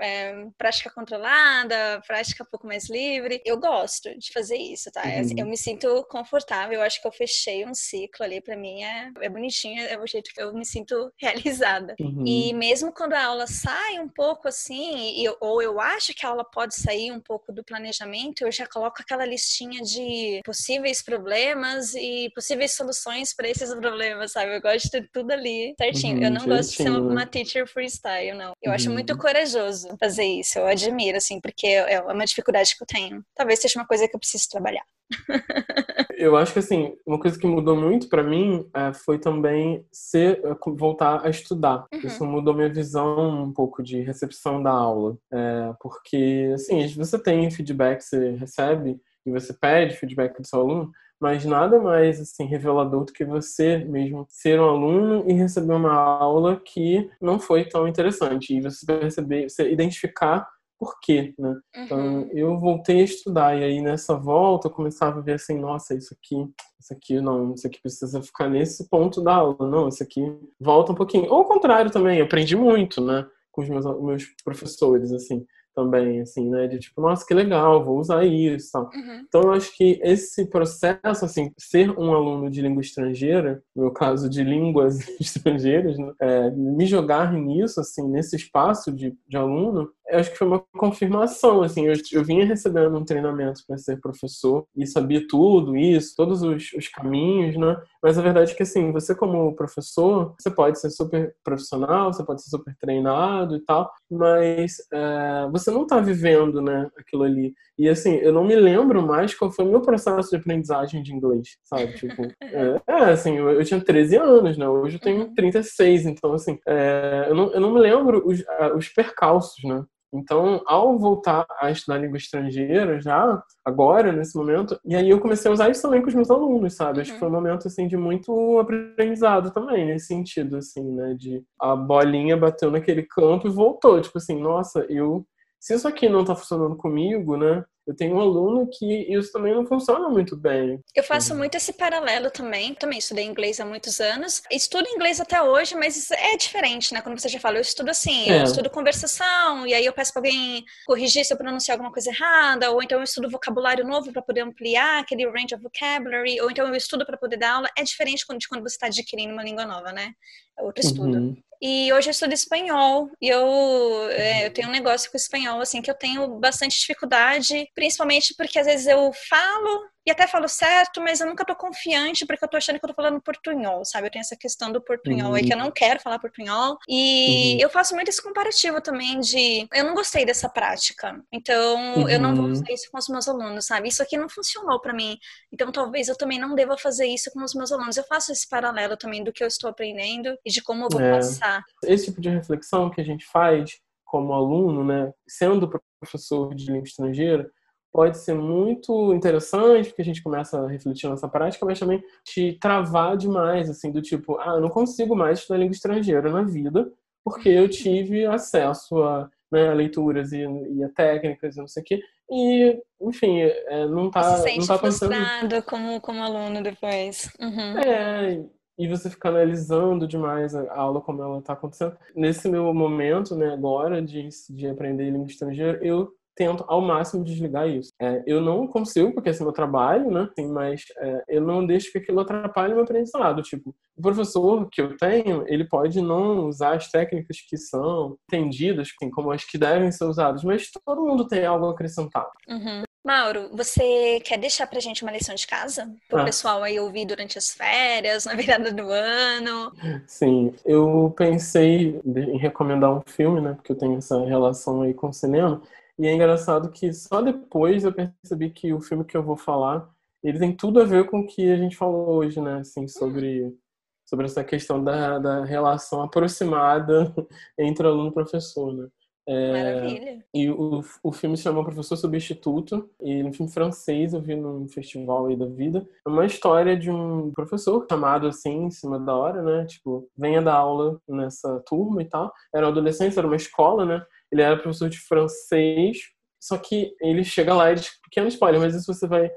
[0.00, 3.42] é, prática controlada, prática um pouco mais livre.
[3.44, 5.02] Eu gosto de fazer isso, tá?
[5.04, 5.34] Uhum.
[5.36, 6.78] Eu me sinto confortável.
[6.78, 10.06] Eu acho que eu fechei um ciclo ali, para mim é, é bonitinho, é o
[10.06, 11.94] jeito que eu me sinto realizada.
[12.00, 12.24] Uhum.
[12.26, 16.28] E mesmo quando a aula sai um pouco assim, e, ou eu acho que a
[16.28, 21.94] aula pode sair um pouco do planejamento, eu já coloco aquela listinha de possíveis problemas
[21.94, 24.56] e possíveis soluções para esses problemas, sabe?
[24.56, 26.18] Eu gosto de ter tudo ali certinho.
[26.18, 28.52] Uhum, eu não gosto de ser uma teacher freestyle, não.
[28.62, 28.74] Eu uhum.
[28.74, 29.18] acho muito uhum.
[29.18, 33.24] corajoso fazer isso, eu admiro, assim, porque é uma dificuldade que eu tenho.
[33.34, 34.84] Talvez seja uma coisa que eu preciso trabalhar.
[36.16, 40.40] eu acho que assim, uma coisa que mudou muito para mim é, foi também ser
[40.44, 41.86] é, voltar a estudar.
[41.92, 42.00] Uhum.
[42.04, 47.50] Isso mudou minha visão um pouco de recepção da aula, é, porque assim, você tem
[47.50, 50.90] feedback, você recebe e você pede feedback do seu aluno,
[51.20, 55.94] mas nada mais assim revelador do que você mesmo ser um aluno e receber uma
[55.94, 60.46] aula que não foi tão interessante e você perceber, você identificar
[60.78, 61.54] por quê, né?
[61.76, 62.20] Então, uhum.
[62.22, 65.94] Então, eu voltei a estudar e aí nessa volta eu começava a ver assim, nossa,
[65.94, 66.36] isso aqui,
[66.78, 70.20] isso aqui não, isso aqui precisa ficar nesse ponto da aula, não, isso aqui
[70.60, 71.24] volta um pouquinho.
[71.24, 76.48] Ou ao contrário também, aprendi muito, né, com os meus, meus professores, assim também, assim,
[76.48, 76.66] né?
[76.66, 78.84] De tipo, nossa, que legal, vou usar isso tal.
[78.94, 79.24] Uhum.
[79.28, 83.92] Então, eu acho que esse processo, assim, ser um aluno de língua estrangeira, no meu
[83.92, 86.12] caso de línguas estrangeiras, né?
[86.18, 90.62] é, me jogar nisso, assim, nesse espaço de, de aluno, eu acho que foi uma
[90.76, 96.14] confirmação, assim, eu, eu vinha recebendo um treinamento para ser professor e sabia tudo isso,
[96.16, 97.76] todos os, os caminhos, né?
[98.02, 102.24] Mas a verdade é que, assim, você como professor, você pode ser super profissional, você
[102.24, 107.52] pode ser super treinado e tal, mas é, você não está vivendo, né, aquilo ali.
[107.76, 111.12] E, assim, eu não me lembro mais qual foi o meu processo de aprendizagem de
[111.12, 111.94] inglês, sabe?
[111.94, 114.68] Tipo, é, é assim, eu, eu, tinha 13 anos, né?
[114.68, 116.10] Hoje eu tenho 36, uhum.
[116.10, 118.42] então, assim, é, eu, não, eu não me lembro os,
[118.76, 119.84] os percalços, né?
[120.14, 125.50] Então, ao voltar a estudar língua estrangeira, já agora, nesse momento, e aí eu comecei
[125.50, 126.98] a usar isso também com os meus alunos, sabe?
[126.98, 127.02] Uhum.
[127.02, 131.14] Acho que foi um momento, assim, de muito aprendizado também, nesse sentido, assim, né?
[131.18, 134.00] De a bolinha bateu naquele campo e voltou.
[134.00, 135.26] Tipo assim, nossa, eu...
[135.58, 137.64] Se isso aqui não tá funcionando comigo, né?
[137.86, 140.80] Eu tenho um aluno que isso também não funciona muito bem.
[140.94, 141.38] Eu faço uhum.
[141.38, 142.74] muito esse paralelo também.
[142.74, 144.42] Também estudei inglês há muitos anos.
[144.50, 147.00] Estudo inglês até hoje, mas é diferente, né?
[147.00, 148.40] Quando você já fala, eu estudo assim, é.
[148.40, 152.10] eu estudo conversação, e aí eu peço para alguém corrigir se eu pronunciar alguma coisa
[152.10, 156.50] errada, ou então eu estudo vocabulário novo para poder ampliar aquele range of vocabulary, ou
[156.50, 157.68] então eu estudo para poder dar aula.
[157.78, 160.12] É diferente de quando você está adquirindo uma língua nova, né?
[160.58, 161.18] É outro estudo.
[161.18, 161.36] Uhum.
[161.60, 165.80] E hoje eu estudo espanhol e eu, é, eu tenho um negócio com espanhol, assim,
[165.82, 171.00] que eu tenho bastante dificuldade, principalmente porque às vezes eu falo e até falo certo,
[171.02, 174.06] mas eu nunca tô confiante porque eu tô achando que eu tô falando portunhol, sabe?
[174.06, 175.34] Eu tenho essa questão do portunhol uhum.
[175.34, 176.78] aí que eu não quero falar portunhol.
[176.88, 177.60] E uhum.
[177.60, 182.08] eu faço muito esse comparativo também de eu não gostei dessa prática, então uhum.
[182.08, 183.88] eu não vou fazer isso com os meus alunos, sabe?
[183.88, 185.18] Isso aqui não funcionou para mim,
[185.52, 187.96] então talvez eu também não deva fazer isso com os meus alunos.
[187.96, 191.00] Eu faço esse paralelo também do que eu estou aprendendo e de como eu vou
[191.00, 191.16] é.
[191.16, 191.64] passar.
[191.82, 195.68] Esse tipo de reflexão que a gente faz como aluno, né, sendo
[196.00, 197.50] professor de língua estrangeira,
[197.96, 202.52] pode ser muito interessante, porque a gente começa a refletir nessa prática, mas também te
[202.60, 206.92] travar demais, assim, do tipo, ah, eu não consigo mais estudar língua estrangeira na vida,
[207.24, 211.82] porque eu tive acesso a, né, a leituras e, e, a técnicas e não sei
[211.82, 216.62] o quê, e, enfim, é, não tá, você se não tá frustrado como, como aluno
[216.62, 217.32] depois.
[217.40, 217.78] Uhum.
[217.78, 218.44] É,
[218.78, 221.96] e você fica analisando demais a aula como ela está acontecendo.
[222.14, 227.68] Nesse meu momento, né, agora de, de aprender língua estrangeira, eu tento ao máximo desligar
[227.68, 227.92] isso.
[228.00, 230.28] É, eu não consigo, porque esse é meu trabalho, né?
[230.30, 233.42] Assim, mas é, eu não deixo que aquilo atrapalhe meu aprendizado.
[233.42, 238.88] Tipo, o professor que eu tenho, ele pode não usar as técnicas que são entendidas,
[238.94, 242.28] assim, como as que devem ser usadas, mas todo mundo tem algo a acrescentar.
[242.48, 242.82] Uhum.
[243.06, 245.88] Mauro, você quer deixar pra gente uma lição de casa?
[246.08, 246.24] Pro ah.
[246.24, 249.72] pessoal aí ouvir durante as férias, na virada do ano?
[250.08, 253.52] Sim, eu pensei em recomendar um filme, né?
[253.54, 255.62] Porque eu tenho essa relação aí com o cinema.
[255.98, 259.88] E é engraçado que só depois eu percebi que o filme que eu vou falar,
[260.22, 262.58] ele tem tudo a ver com o que a gente falou hoje, né?
[262.58, 263.56] Assim, sobre,
[264.04, 267.14] sobre essa questão da, da relação aproximada
[267.58, 268.88] entre aluno e professor, né?
[269.28, 270.24] É, Maravilha.
[270.32, 274.36] E o, o filme se chama Professor Substituto, e é um filme francês, eu vi
[274.36, 275.86] num festival aí da vida.
[276.06, 279.66] É uma história de um professor chamado assim, em cima da hora, né?
[279.66, 282.32] Tipo, venha dar aula nessa turma e tal.
[282.54, 284.06] Era adolescente, era uma escola, né?
[284.32, 285.98] Ele era professor de francês,
[286.40, 289.30] só que ele chega lá e diz, pequeno spoiler, mas isso você vai,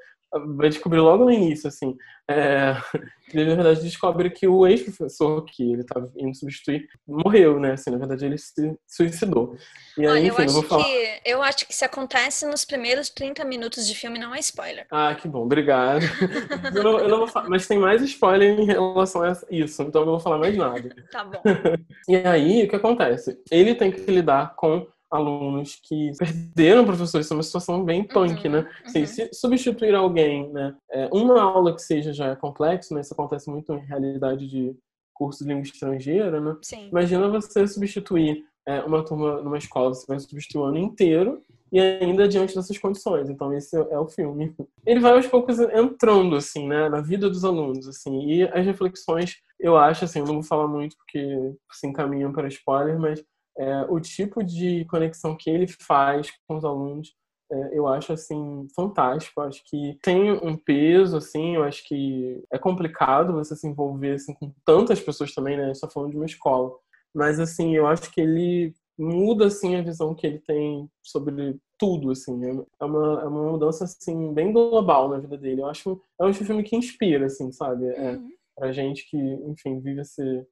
[0.55, 1.95] vai descobrir logo no início, assim.
[2.29, 2.75] É,
[3.33, 7.71] ele, na verdade, descobre que o ex-professor que ele estava indo substituir morreu, né?
[7.71, 9.55] Assim, na verdade, ele se suicidou.
[9.97, 10.83] E aí, Olha, enfim, eu, acho eu, falar...
[10.83, 14.85] que, eu acho que se acontece nos primeiros 30 minutos de filme, não é spoiler.
[14.91, 16.01] Ah, que bom, obrigado.
[16.75, 20.05] eu não, eu não falar, mas tem mais spoiler em relação a isso, então eu
[20.05, 20.95] não vou falar mais nada.
[21.11, 21.41] tá bom.
[22.07, 23.39] E aí, o que acontece?
[23.51, 28.45] Ele tem que lidar com alunos que perderam professores, isso é uma situação bem punk,
[28.48, 28.69] uhum, né?
[28.86, 29.06] Assim, uhum.
[29.08, 30.76] Se substituir alguém, né?
[30.91, 33.02] É, uma aula que seja já é complexo, né?
[33.02, 34.76] Isso acontece muito em realidade de
[35.13, 36.56] curso de língua estrangeira, né?
[36.62, 36.88] Sim.
[36.89, 41.80] Imagina você substituir é, uma turma numa escola, você vai substituir o ano inteiro e
[41.80, 43.30] ainda diante dessas condições.
[43.30, 44.56] Então esse é o filme.
[44.86, 49.38] Ele vai aos poucos entrando assim, né, na vida dos alunos, assim, e as reflexões,
[49.60, 53.24] eu acho assim, eu não vou falar muito porque se encaminham para spoiler, mas
[53.60, 57.13] é, o tipo de conexão que ele faz com os alunos
[57.52, 59.41] é, eu acho assim fantástico.
[59.41, 61.56] Eu acho que tem um peso, assim.
[61.56, 65.74] Eu acho que é complicado você se envolver assim com tantas pessoas também, né?
[65.74, 66.72] Só falando de uma escola,
[67.13, 72.12] mas assim eu acho que ele muda assim a visão que ele tem sobre tudo
[72.12, 72.50] assim é,
[72.82, 76.34] é uma, é uma mudança assim bem global na vida dele eu acho é um
[76.34, 78.30] filme que inspira assim sabe é, uhum.
[78.58, 80.45] pra gente que enfim vive esse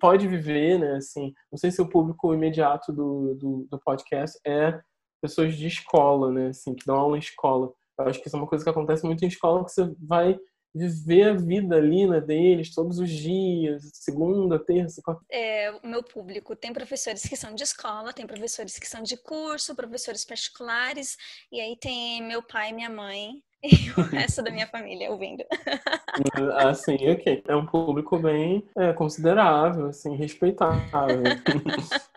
[0.00, 4.78] pode viver né assim não sei se o público imediato do, do, do podcast é
[5.20, 8.38] pessoas de escola né assim que dão aula em escola eu acho que isso é
[8.38, 10.38] uma coisa que acontece muito em escola que você vai
[10.76, 15.24] viver a vida ali né, deles todos os dias, segunda, terça, quarta.
[15.30, 19.16] É, o meu público tem professores que são de escola, tem professores que são de
[19.16, 21.16] curso, professores particulares,
[21.50, 25.44] e aí tem meu pai e minha mãe e o resto da minha família ouvindo.
[26.56, 27.42] Assim, ok.
[27.46, 31.22] É um público bem é, considerável, assim, respeitável.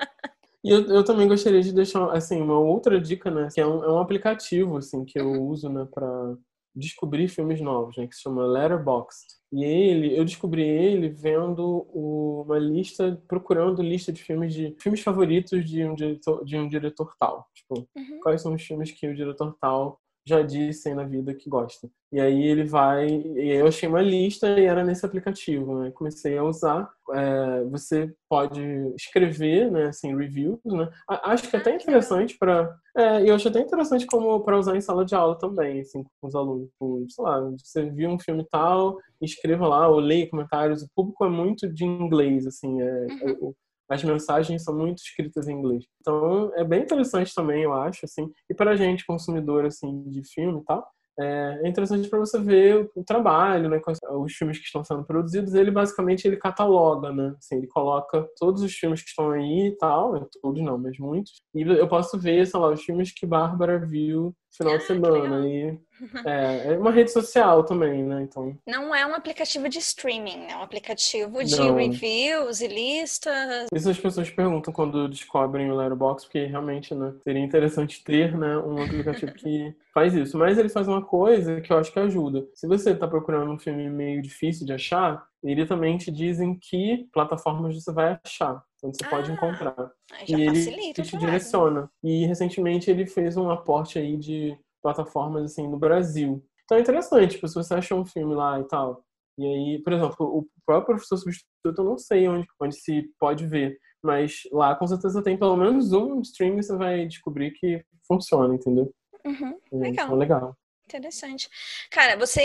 [0.61, 3.47] E eu, eu também gostaria de deixar, assim, uma outra dica, né?
[3.53, 6.35] Que é um, é um aplicativo, assim, que eu uso, né, para
[6.75, 9.25] descobrir filmes novos, né, que se chama Letterboxd.
[9.51, 15.01] E ele, eu descobri ele vendo o, uma lista, procurando lista de filmes de filmes
[15.01, 17.47] favoritos de um diretor, de um diretor tal.
[17.55, 18.19] Tipo, uhum.
[18.21, 21.89] quais são os filmes que o diretor tal já disse na vida que gosta.
[22.11, 23.07] E aí ele vai.
[23.07, 25.79] E eu achei uma lista e era nesse aplicativo.
[25.79, 25.91] Né?
[25.91, 26.89] Comecei a usar.
[27.11, 28.61] É, você pode
[28.95, 30.89] escrever, né, assim, reviews, né?
[31.07, 32.75] Acho que é até interessante para.
[32.95, 36.27] É, eu acho até interessante como para usar em sala de aula também, assim, com
[36.27, 36.69] os alunos.
[36.69, 40.83] Tipo, sei lá, você viu um filme tal, escreva lá ou leia comentários.
[40.83, 42.79] O público é muito de inglês, assim.
[42.81, 43.53] É, uhum
[43.89, 45.85] as mensagens são muito escritas em inglês.
[45.99, 48.29] Então, é bem interessante também, eu acho, assim.
[48.49, 50.87] E para a gente, consumidor, assim, de filme e tal,
[51.21, 53.81] é interessante para você ver o trabalho, né,
[54.21, 55.53] os filmes que estão sendo produzidos.
[55.53, 57.35] Ele basicamente ele cataloga, né?
[57.37, 60.97] Assim, ele coloca todos os filmes que estão aí e tal, né, todos não, mas
[60.97, 61.33] muitos.
[61.53, 65.47] E eu posso ver, sei lá, os filmes que Bárbara viu final de semana.
[65.47, 65.77] E
[66.25, 68.23] é, é uma rede social também, né?
[68.23, 68.57] Então.
[68.65, 71.75] Não é um aplicativo de streaming, é um aplicativo de Não.
[71.75, 73.67] reviews e listas.
[73.73, 78.57] Isso as pessoas perguntam quando descobrem o Letterboxd, porque realmente, né, seria interessante ter, né,
[78.57, 80.37] um aplicativo que faz isso.
[80.37, 82.45] Mas ele faz uma coisa que eu acho que ajuda.
[82.53, 87.07] Se você está procurando um filme meio difícil de achar, ele também te dizem que
[87.13, 89.91] plataformas você vai achar onde você ah, pode encontrar.
[90.27, 91.89] e ele te direciona.
[92.03, 96.43] E recentemente ele fez um aporte aí de plataformas assim no Brasil.
[96.65, 99.03] Então é interessante, tipo, se você achou um filme lá e tal.
[99.37, 103.47] E aí, por exemplo, o próprio professor substituto eu não sei onde, onde se pode
[103.47, 103.77] ver.
[104.03, 108.53] Mas lá com certeza tem pelo menos um stream que você vai descobrir que funciona,
[108.53, 108.93] entendeu?
[109.25, 110.05] Uhum, legal.
[110.05, 110.57] Então, legal.
[110.85, 111.47] Interessante.
[111.91, 112.41] Cara, você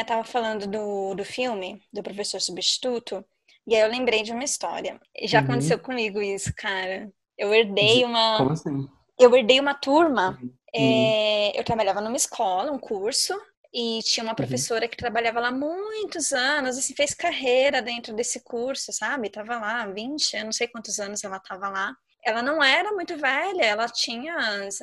[0.00, 3.24] estava é, falando do, do filme, do professor substituto.
[3.66, 5.00] E aí eu lembrei de uma história.
[5.24, 5.44] Já uhum.
[5.44, 7.10] aconteceu comigo isso, cara.
[7.36, 8.38] Eu herdei uma.
[8.38, 8.88] Como assim?
[9.18, 10.38] Eu herdei uma turma.
[10.40, 10.52] Uhum.
[10.74, 11.58] É...
[11.58, 13.34] Eu trabalhava numa escola, um curso,
[13.74, 14.36] e tinha uma uhum.
[14.36, 19.30] professora que trabalhava lá muitos anos, assim, fez carreira dentro desse curso, sabe?
[19.30, 21.96] Tava lá 20, eu não sei quantos anos ela tava lá.
[22.26, 24.34] Ela não era muito velha, ela tinha,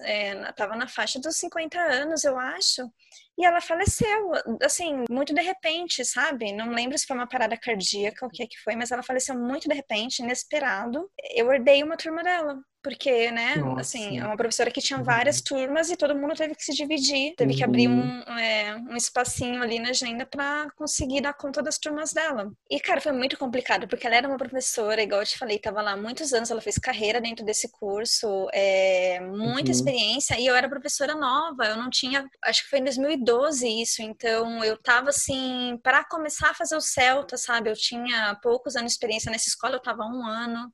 [0.03, 2.89] é, tava na faixa dos 50 anos, eu acho.
[3.37, 6.53] E ela faleceu, assim, muito de repente, sabe?
[6.53, 9.37] Não lembro se foi uma parada cardíaca o que é que foi, mas ela faleceu
[9.37, 11.11] muito de repente, inesperado.
[11.35, 13.81] Eu herdei uma turma dela porque, né, Nossa.
[13.81, 15.43] assim, é uma professora que tinha várias uhum.
[15.45, 17.57] turmas e todo mundo teve que se dividir, teve uhum.
[17.57, 22.11] que abrir um, é, um espacinho ali na agenda para conseguir dar conta das turmas
[22.11, 22.51] dela.
[22.69, 25.81] E, cara, foi muito complicado, porque ela era uma professora, igual eu te falei, tava
[25.81, 29.71] lá há muitos anos, ela fez carreira dentro desse curso, é, muita uhum.
[29.71, 34.01] experiência, e eu era professora nova, eu não tinha, acho que foi em 2012 isso,
[34.01, 38.91] então eu tava, assim, para começar a fazer o Celta, sabe, eu tinha poucos anos
[38.91, 40.69] de experiência nessa escola, eu tava há um ano,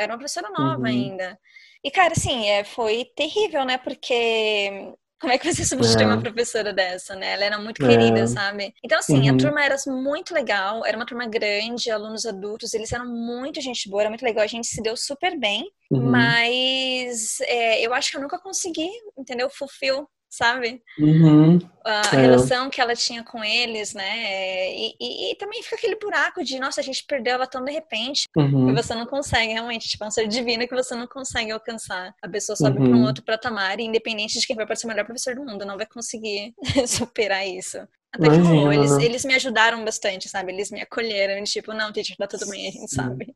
[0.00, 0.86] era uma professora nova uhum.
[0.86, 1.38] ainda.
[1.84, 3.78] E, cara, assim, é, foi terrível, né?
[3.78, 6.06] Porque como é que você substitui é.
[6.06, 7.34] uma professora dessa, né?
[7.34, 8.26] Ela era muito querida, é.
[8.26, 8.74] sabe?
[8.82, 9.34] Então, assim, uhum.
[9.34, 13.88] a turma era muito legal, era uma turma grande, alunos adultos, eles eram muito gente
[13.88, 16.10] boa, era muito legal, a gente se deu super bem, uhum.
[16.10, 19.50] mas é, eu acho que eu nunca consegui, entendeu?
[19.50, 20.80] Fulfill sabe?
[20.96, 21.58] Uhum.
[21.84, 22.20] A é.
[22.20, 24.72] relação que ela tinha com eles, né?
[24.72, 27.72] E, e, e, também fica aquele buraco de, nossa, a gente perdeu ela tão de
[27.72, 28.68] repente, uhum.
[28.68, 32.14] que você não consegue realmente, tipo, é um ser divino que você não consegue alcançar.
[32.22, 32.88] A pessoa sobe uhum.
[32.88, 35.66] para um outro patamar, e independente de quem vai ser o melhor professor do mundo,
[35.66, 36.54] não vai conseguir
[36.86, 37.78] superar isso.
[38.12, 40.52] Até que rolou, eles, eles me ajudaram bastante, sabe?
[40.52, 43.34] Eles me acolheram, tipo, não, gente, tá tudo bem, a gente sabe.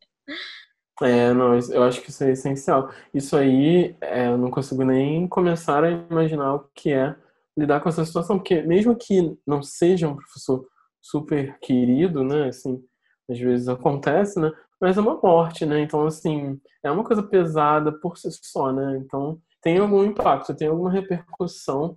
[1.02, 2.90] É, não, eu acho que isso é essencial.
[3.12, 7.16] Isso aí, é, eu não consigo nem começar a imaginar o que é
[7.56, 10.66] lidar com essa situação, porque mesmo que não seja um professor
[11.00, 12.82] super querido, né, assim,
[13.28, 17.92] às vezes acontece, né, mas é uma morte, né, então, assim, é uma coisa pesada
[17.92, 21.96] por si só, né, então tem algum impacto, tem alguma repercussão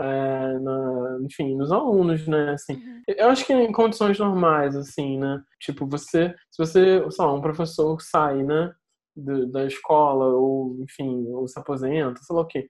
[0.00, 2.52] é, na, enfim, nos alunos, né?
[2.52, 3.02] Assim, uhum.
[3.08, 5.42] eu acho que em condições normais, assim, né?
[5.60, 8.72] Tipo, você, se você, sei lá, um professor sai, né,
[9.16, 12.68] do, da escola ou, enfim, ou se aposenta, sei lá o quê,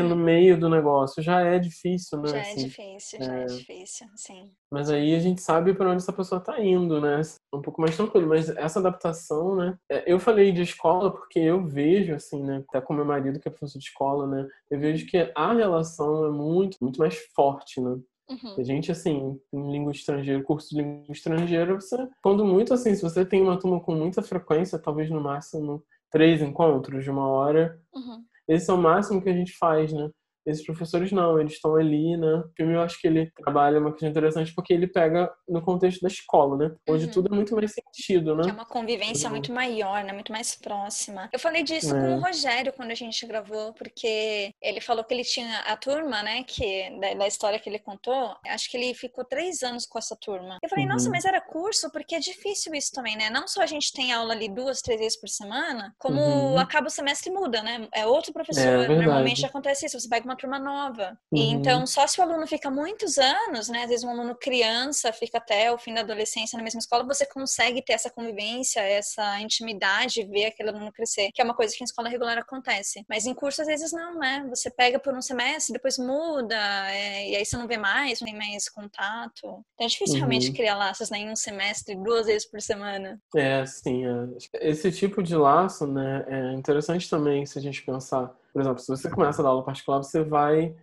[0.00, 2.28] no meio do negócio já é difícil, né?
[2.28, 3.42] Já é assim, é difícil, já é...
[3.42, 3.46] é...
[3.46, 4.50] difícil, sim.
[4.70, 7.20] Mas aí a gente sabe para onde essa pessoa está indo, né?
[7.52, 8.28] Um pouco mais tranquilo.
[8.28, 9.76] Mas essa adaptação, né?
[9.90, 12.64] É, eu falei de escola porque eu vejo, assim, né?
[12.68, 14.48] Até com meu marido, que é professor de escola, né?
[14.70, 17.98] Eu vejo que a relação é muito, muito mais forte, né?
[18.30, 18.54] Uhum.
[18.58, 23.02] A gente, assim, em língua estrangeira, curso de língua estrangeira, você, quando muito assim, se
[23.02, 27.80] você tem uma turma com muita frequência, talvez no máximo três encontros de uma hora,
[27.92, 28.22] uhum.
[28.52, 30.08] Esse é o máximo que a gente faz, né?
[30.46, 32.34] Esses professores não, eles estão ali, né?
[32.34, 36.00] O filme eu acho que ele trabalha uma questão interessante porque ele pega no contexto
[36.00, 36.74] da escola, né?
[36.88, 37.10] Onde uhum.
[37.10, 38.48] tudo é muito mais sentido, né?
[38.48, 39.32] É uma convivência uhum.
[39.32, 40.12] muito maior, né?
[40.12, 41.28] Muito mais próxima.
[41.32, 42.00] Eu falei disso é.
[42.00, 46.22] com o Rogério quando a gente gravou, porque ele falou que ele tinha a turma,
[46.22, 46.42] né?
[46.44, 50.16] Que da, da história que ele contou, acho que ele ficou três anos com essa
[50.16, 50.58] turma.
[50.62, 50.92] Eu falei, uhum.
[50.92, 51.90] nossa, mas era curso?
[51.90, 53.30] Porque é difícil isso também, né?
[53.30, 56.58] Não só a gente tem aula ali duas, três vezes por semana, como uhum.
[56.58, 57.88] acaba o semestre muda, né?
[57.94, 58.62] É outro professor.
[58.62, 59.98] É, Normalmente acontece isso.
[59.98, 61.18] Você pega uma uma turma nova.
[61.30, 61.38] Uhum.
[61.38, 63.84] E então, só se o aluno fica muitos anos, né?
[63.84, 67.26] Às vezes um aluno criança fica até o fim da adolescência na mesma escola, você
[67.26, 71.82] consegue ter essa convivência, essa intimidade, ver aquele aluno crescer, que é uma coisa que
[71.82, 73.04] em escola regular acontece.
[73.08, 74.44] Mas em curso, às vezes, não, né?
[74.48, 76.56] Você pega por um semestre, depois muda,
[76.90, 79.64] é, e aí você não vê mais, não tem mais contato.
[79.74, 80.20] Então é difícil uhum.
[80.20, 83.20] realmente criar laços né, em um semestre, duas vezes por semana.
[83.36, 84.04] É, sim.
[84.06, 84.70] É.
[84.70, 88.88] Esse tipo de laço, né, é interessante também se a gente pensar por exemplo, se
[88.88, 90.74] você começa a dar aula particular, você vai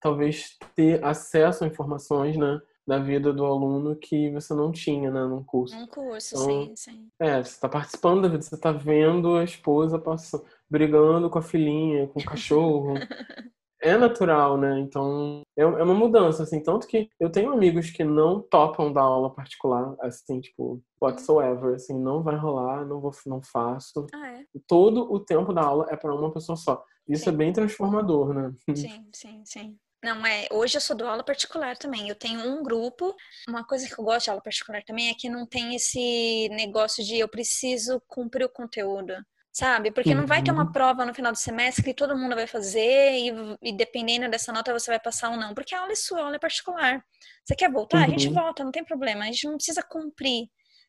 [0.00, 2.60] talvez ter acesso a informações, né?
[2.86, 5.76] da vida do aluno que você não tinha, né, num curso.
[5.76, 7.08] Um curso, então, sim, sim.
[7.20, 11.42] É, você está participando da vida, você está vendo a esposa passando, brigando com a
[11.42, 12.94] filhinha, com o cachorro.
[13.80, 14.80] é natural, né?
[14.80, 16.60] Então, é, é uma mudança, assim.
[16.60, 21.96] Tanto que eu tenho amigos que não topam dar aula particular, assim, tipo, whatsoever, assim,
[21.96, 24.06] não vai rolar, não vou, não faço.
[24.12, 24.44] Ah, é?
[24.66, 26.84] Todo o tempo da aula é para uma pessoa só.
[27.08, 27.34] Isso é sim.
[27.34, 28.52] é bem transformador, né?
[28.74, 29.78] Sim, sim, sim.
[30.02, 30.48] Não, é.
[30.50, 32.08] Hoje eu sou do aula particular também.
[32.08, 33.14] Eu tenho um grupo.
[33.48, 37.04] Uma coisa que eu gosto de aula particular também é que não tem esse negócio
[37.04, 39.14] de eu preciso cumprir o conteúdo.
[39.52, 39.92] Sabe?
[39.92, 40.72] Porque não vai ter uma uhum.
[40.72, 43.30] prova no final do semestre que todo mundo vai fazer e,
[43.60, 45.52] e, dependendo dessa nota você vai passar ou não.
[45.54, 47.04] Porque a aula é sua, a aula é particular.
[47.44, 47.98] Você quer voltar?
[47.98, 48.04] Uhum.
[48.04, 48.34] A gente uhum.
[48.34, 49.24] volta, não tem problema.
[49.24, 50.48] A gente não precisa cumprir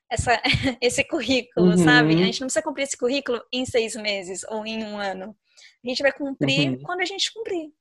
[0.10, 0.42] essa,
[0.82, 1.78] esse currículo, uhum.
[1.78, 2.14] sabe?
[2.14, 5.36] A gente não precisa cumprir esse currículo em seis meses ou em um ano.
[5.84, 6.82] A gente vai cumprir uhum.
[6.82, 7.72] quando a gente cumprir.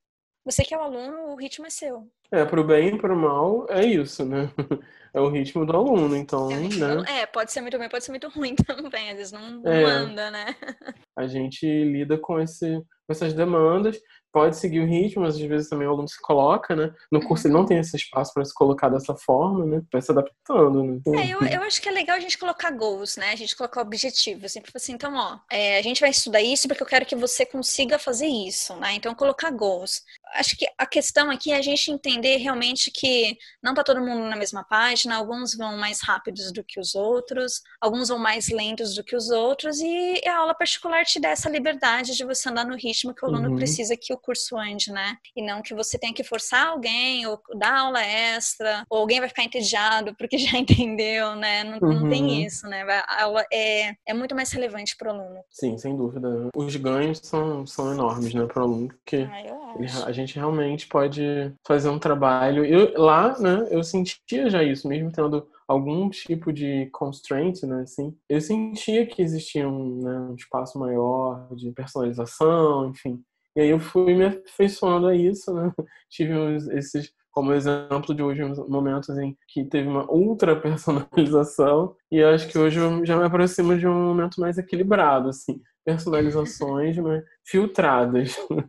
[0.44, 2.10] Você que é o aluno, o ritmo é seu.
[2.32, 4.52] É, pro bem e pro mal, é isso, né?
[5.14, 7.20] É o ritmo do aluno, então, é, né?
[7.20, 9.84] É, pode ser muito bem, pode ser muito ruim também, às vezes não, não é.
[9.84, 10.56] anda, né?
[11.14, 14.00] A gente lida com, esse, com essas demandas,
[14.32, 16.92] pode seguir o ritmo, mas às vezes também o aluno se coloca, né?
[17.10, 19.82] No curso ele não tem esse espaço para se colocar dessa forma, né?
[19.92, 21.00] Vai se adaptando, né?
[21.06, 23.32] É, eu, eu acho que é legal a gente colocar goals, né?
[23.32, 24.52] A gente colocar objetivos.
[24.52, 27.44] Sempre assim, então, ó, é, a gente vai estudar isso porque eu quero que você
[27.44, 28.94] consiga fazer isso, né?
[28.94, 30.02] Então, colocar goals.
[30.34, 34.28] Acho que a questão aqui é a gente entender realmente que não tá todo mundo
[34.28, 38.94] na mesma página, alguns vão mais rápidos do que os outros, alguns vão mais lentos
[38.94, 42.64] do que os outros, e a aula particular te dá essa liberdade de você andar
[42.64, 43.56] no ritmo que o aluno uhum.
[43.56, 45.16] precisa que o curso ande, né?
[45.36, 49.28] E não que você tenha que forçar alguém ou dar aula extra, ou alguém vai
[49.28, 51.64] ficar entediado porque já entendeu, né?
[51.64, 52.00] Não, uhum.
[52.00, 52.46] não tem uhum.
[52.46, 52.82] isso, né?
[53.06, 55.42] A aula é, é muito mais relevante para o aluno.
[55.50, 56.48] Sim, sem dúvida.
[56.54, 61.22] Os ganhos são, são enormes, né, para o aluno, porque ah, a gente realmente pode
[61.66, 62.64] fazer um trabalho.
[62.64, 68.16] Eu, lá, né, eu sentia já isso, mesmo tendo algum tipo de constraint, né, assim,
[68.28, 73.22] eu sentia que existia um, né, um espaço maior de personalização, enfim.
[73.56, 75.70] E aí eu fui me afeiçoando a isso, né?
[76.10, 82.22] Tive uns, esses, como exemplo de hoje, momentos em que teve uma ultra personalização e
[82.22, 85.60] acho que hoje eu já me aproximo de um momento mais equilibrado, assim.
[85.84, 88.36] Personalizações, mas filtradas.
[88.48, 88.62] Uhum.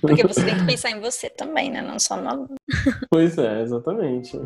[0.00, 1.82] Porque você tem que pensar em você também, né?
[1.82, 2.54] Não só no aluno.
[3.10, 4.38] Pois é, exatamente.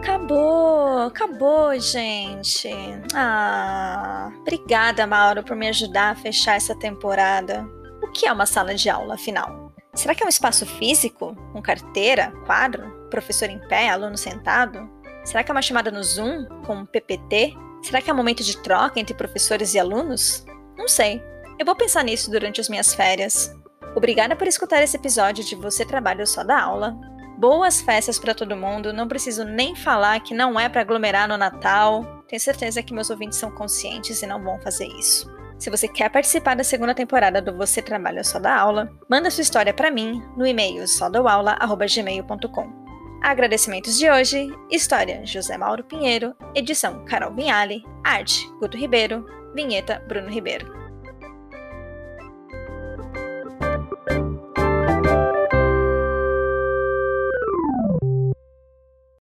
[0.00, 2.70] Acabou, acabou, gente.
[3.14, 7.75] Ah, obrigada, Mauro, por me ajudar a fechar essa temporada.
[8.16, 9.70] Que é uma sala de aula, afinal?
[9.92, 14.88] Será que é um espaço físico, com carteira, quadro, professor em pé, aluno sentado?
[15.22, 17.52] Será que é uma chamada no Zoom, com um PPT?
[17.82, 20.46] Será que é um momento de troca entre professores e alunos?
[20.78, 21.22] Não sei.
[21.58, 23.54] Eu vou pensar nisso durante as minhas férias.
[23.94, 26.96] Obrigada por escutar esse episódio de Você Trabalha Só da Aula.
[27.36, 28.94] Boas festas para todo mundo.
[28.94, 32.24] Não preciso nem falar que não é para aglomerar no Natal.
[32.26, 35.35] Tenho certeza que meus ouvintes são conscientes e não vão fazer isso.
[35.58, 39.42] Se você quer participar da segunda temporada do Você Trabalha Só da Aula, manda sua
[39.42, 42.86] história para mim no e-mail sodoaula@gmail.com.
[43.22, 50.28] Agradecimentos de hoje: História José Mauro Pinheiro, edição Carol Vinhali, arte Guto Ribeiro, vinheta Bruno
[50.28, 50.75] Ribeiro.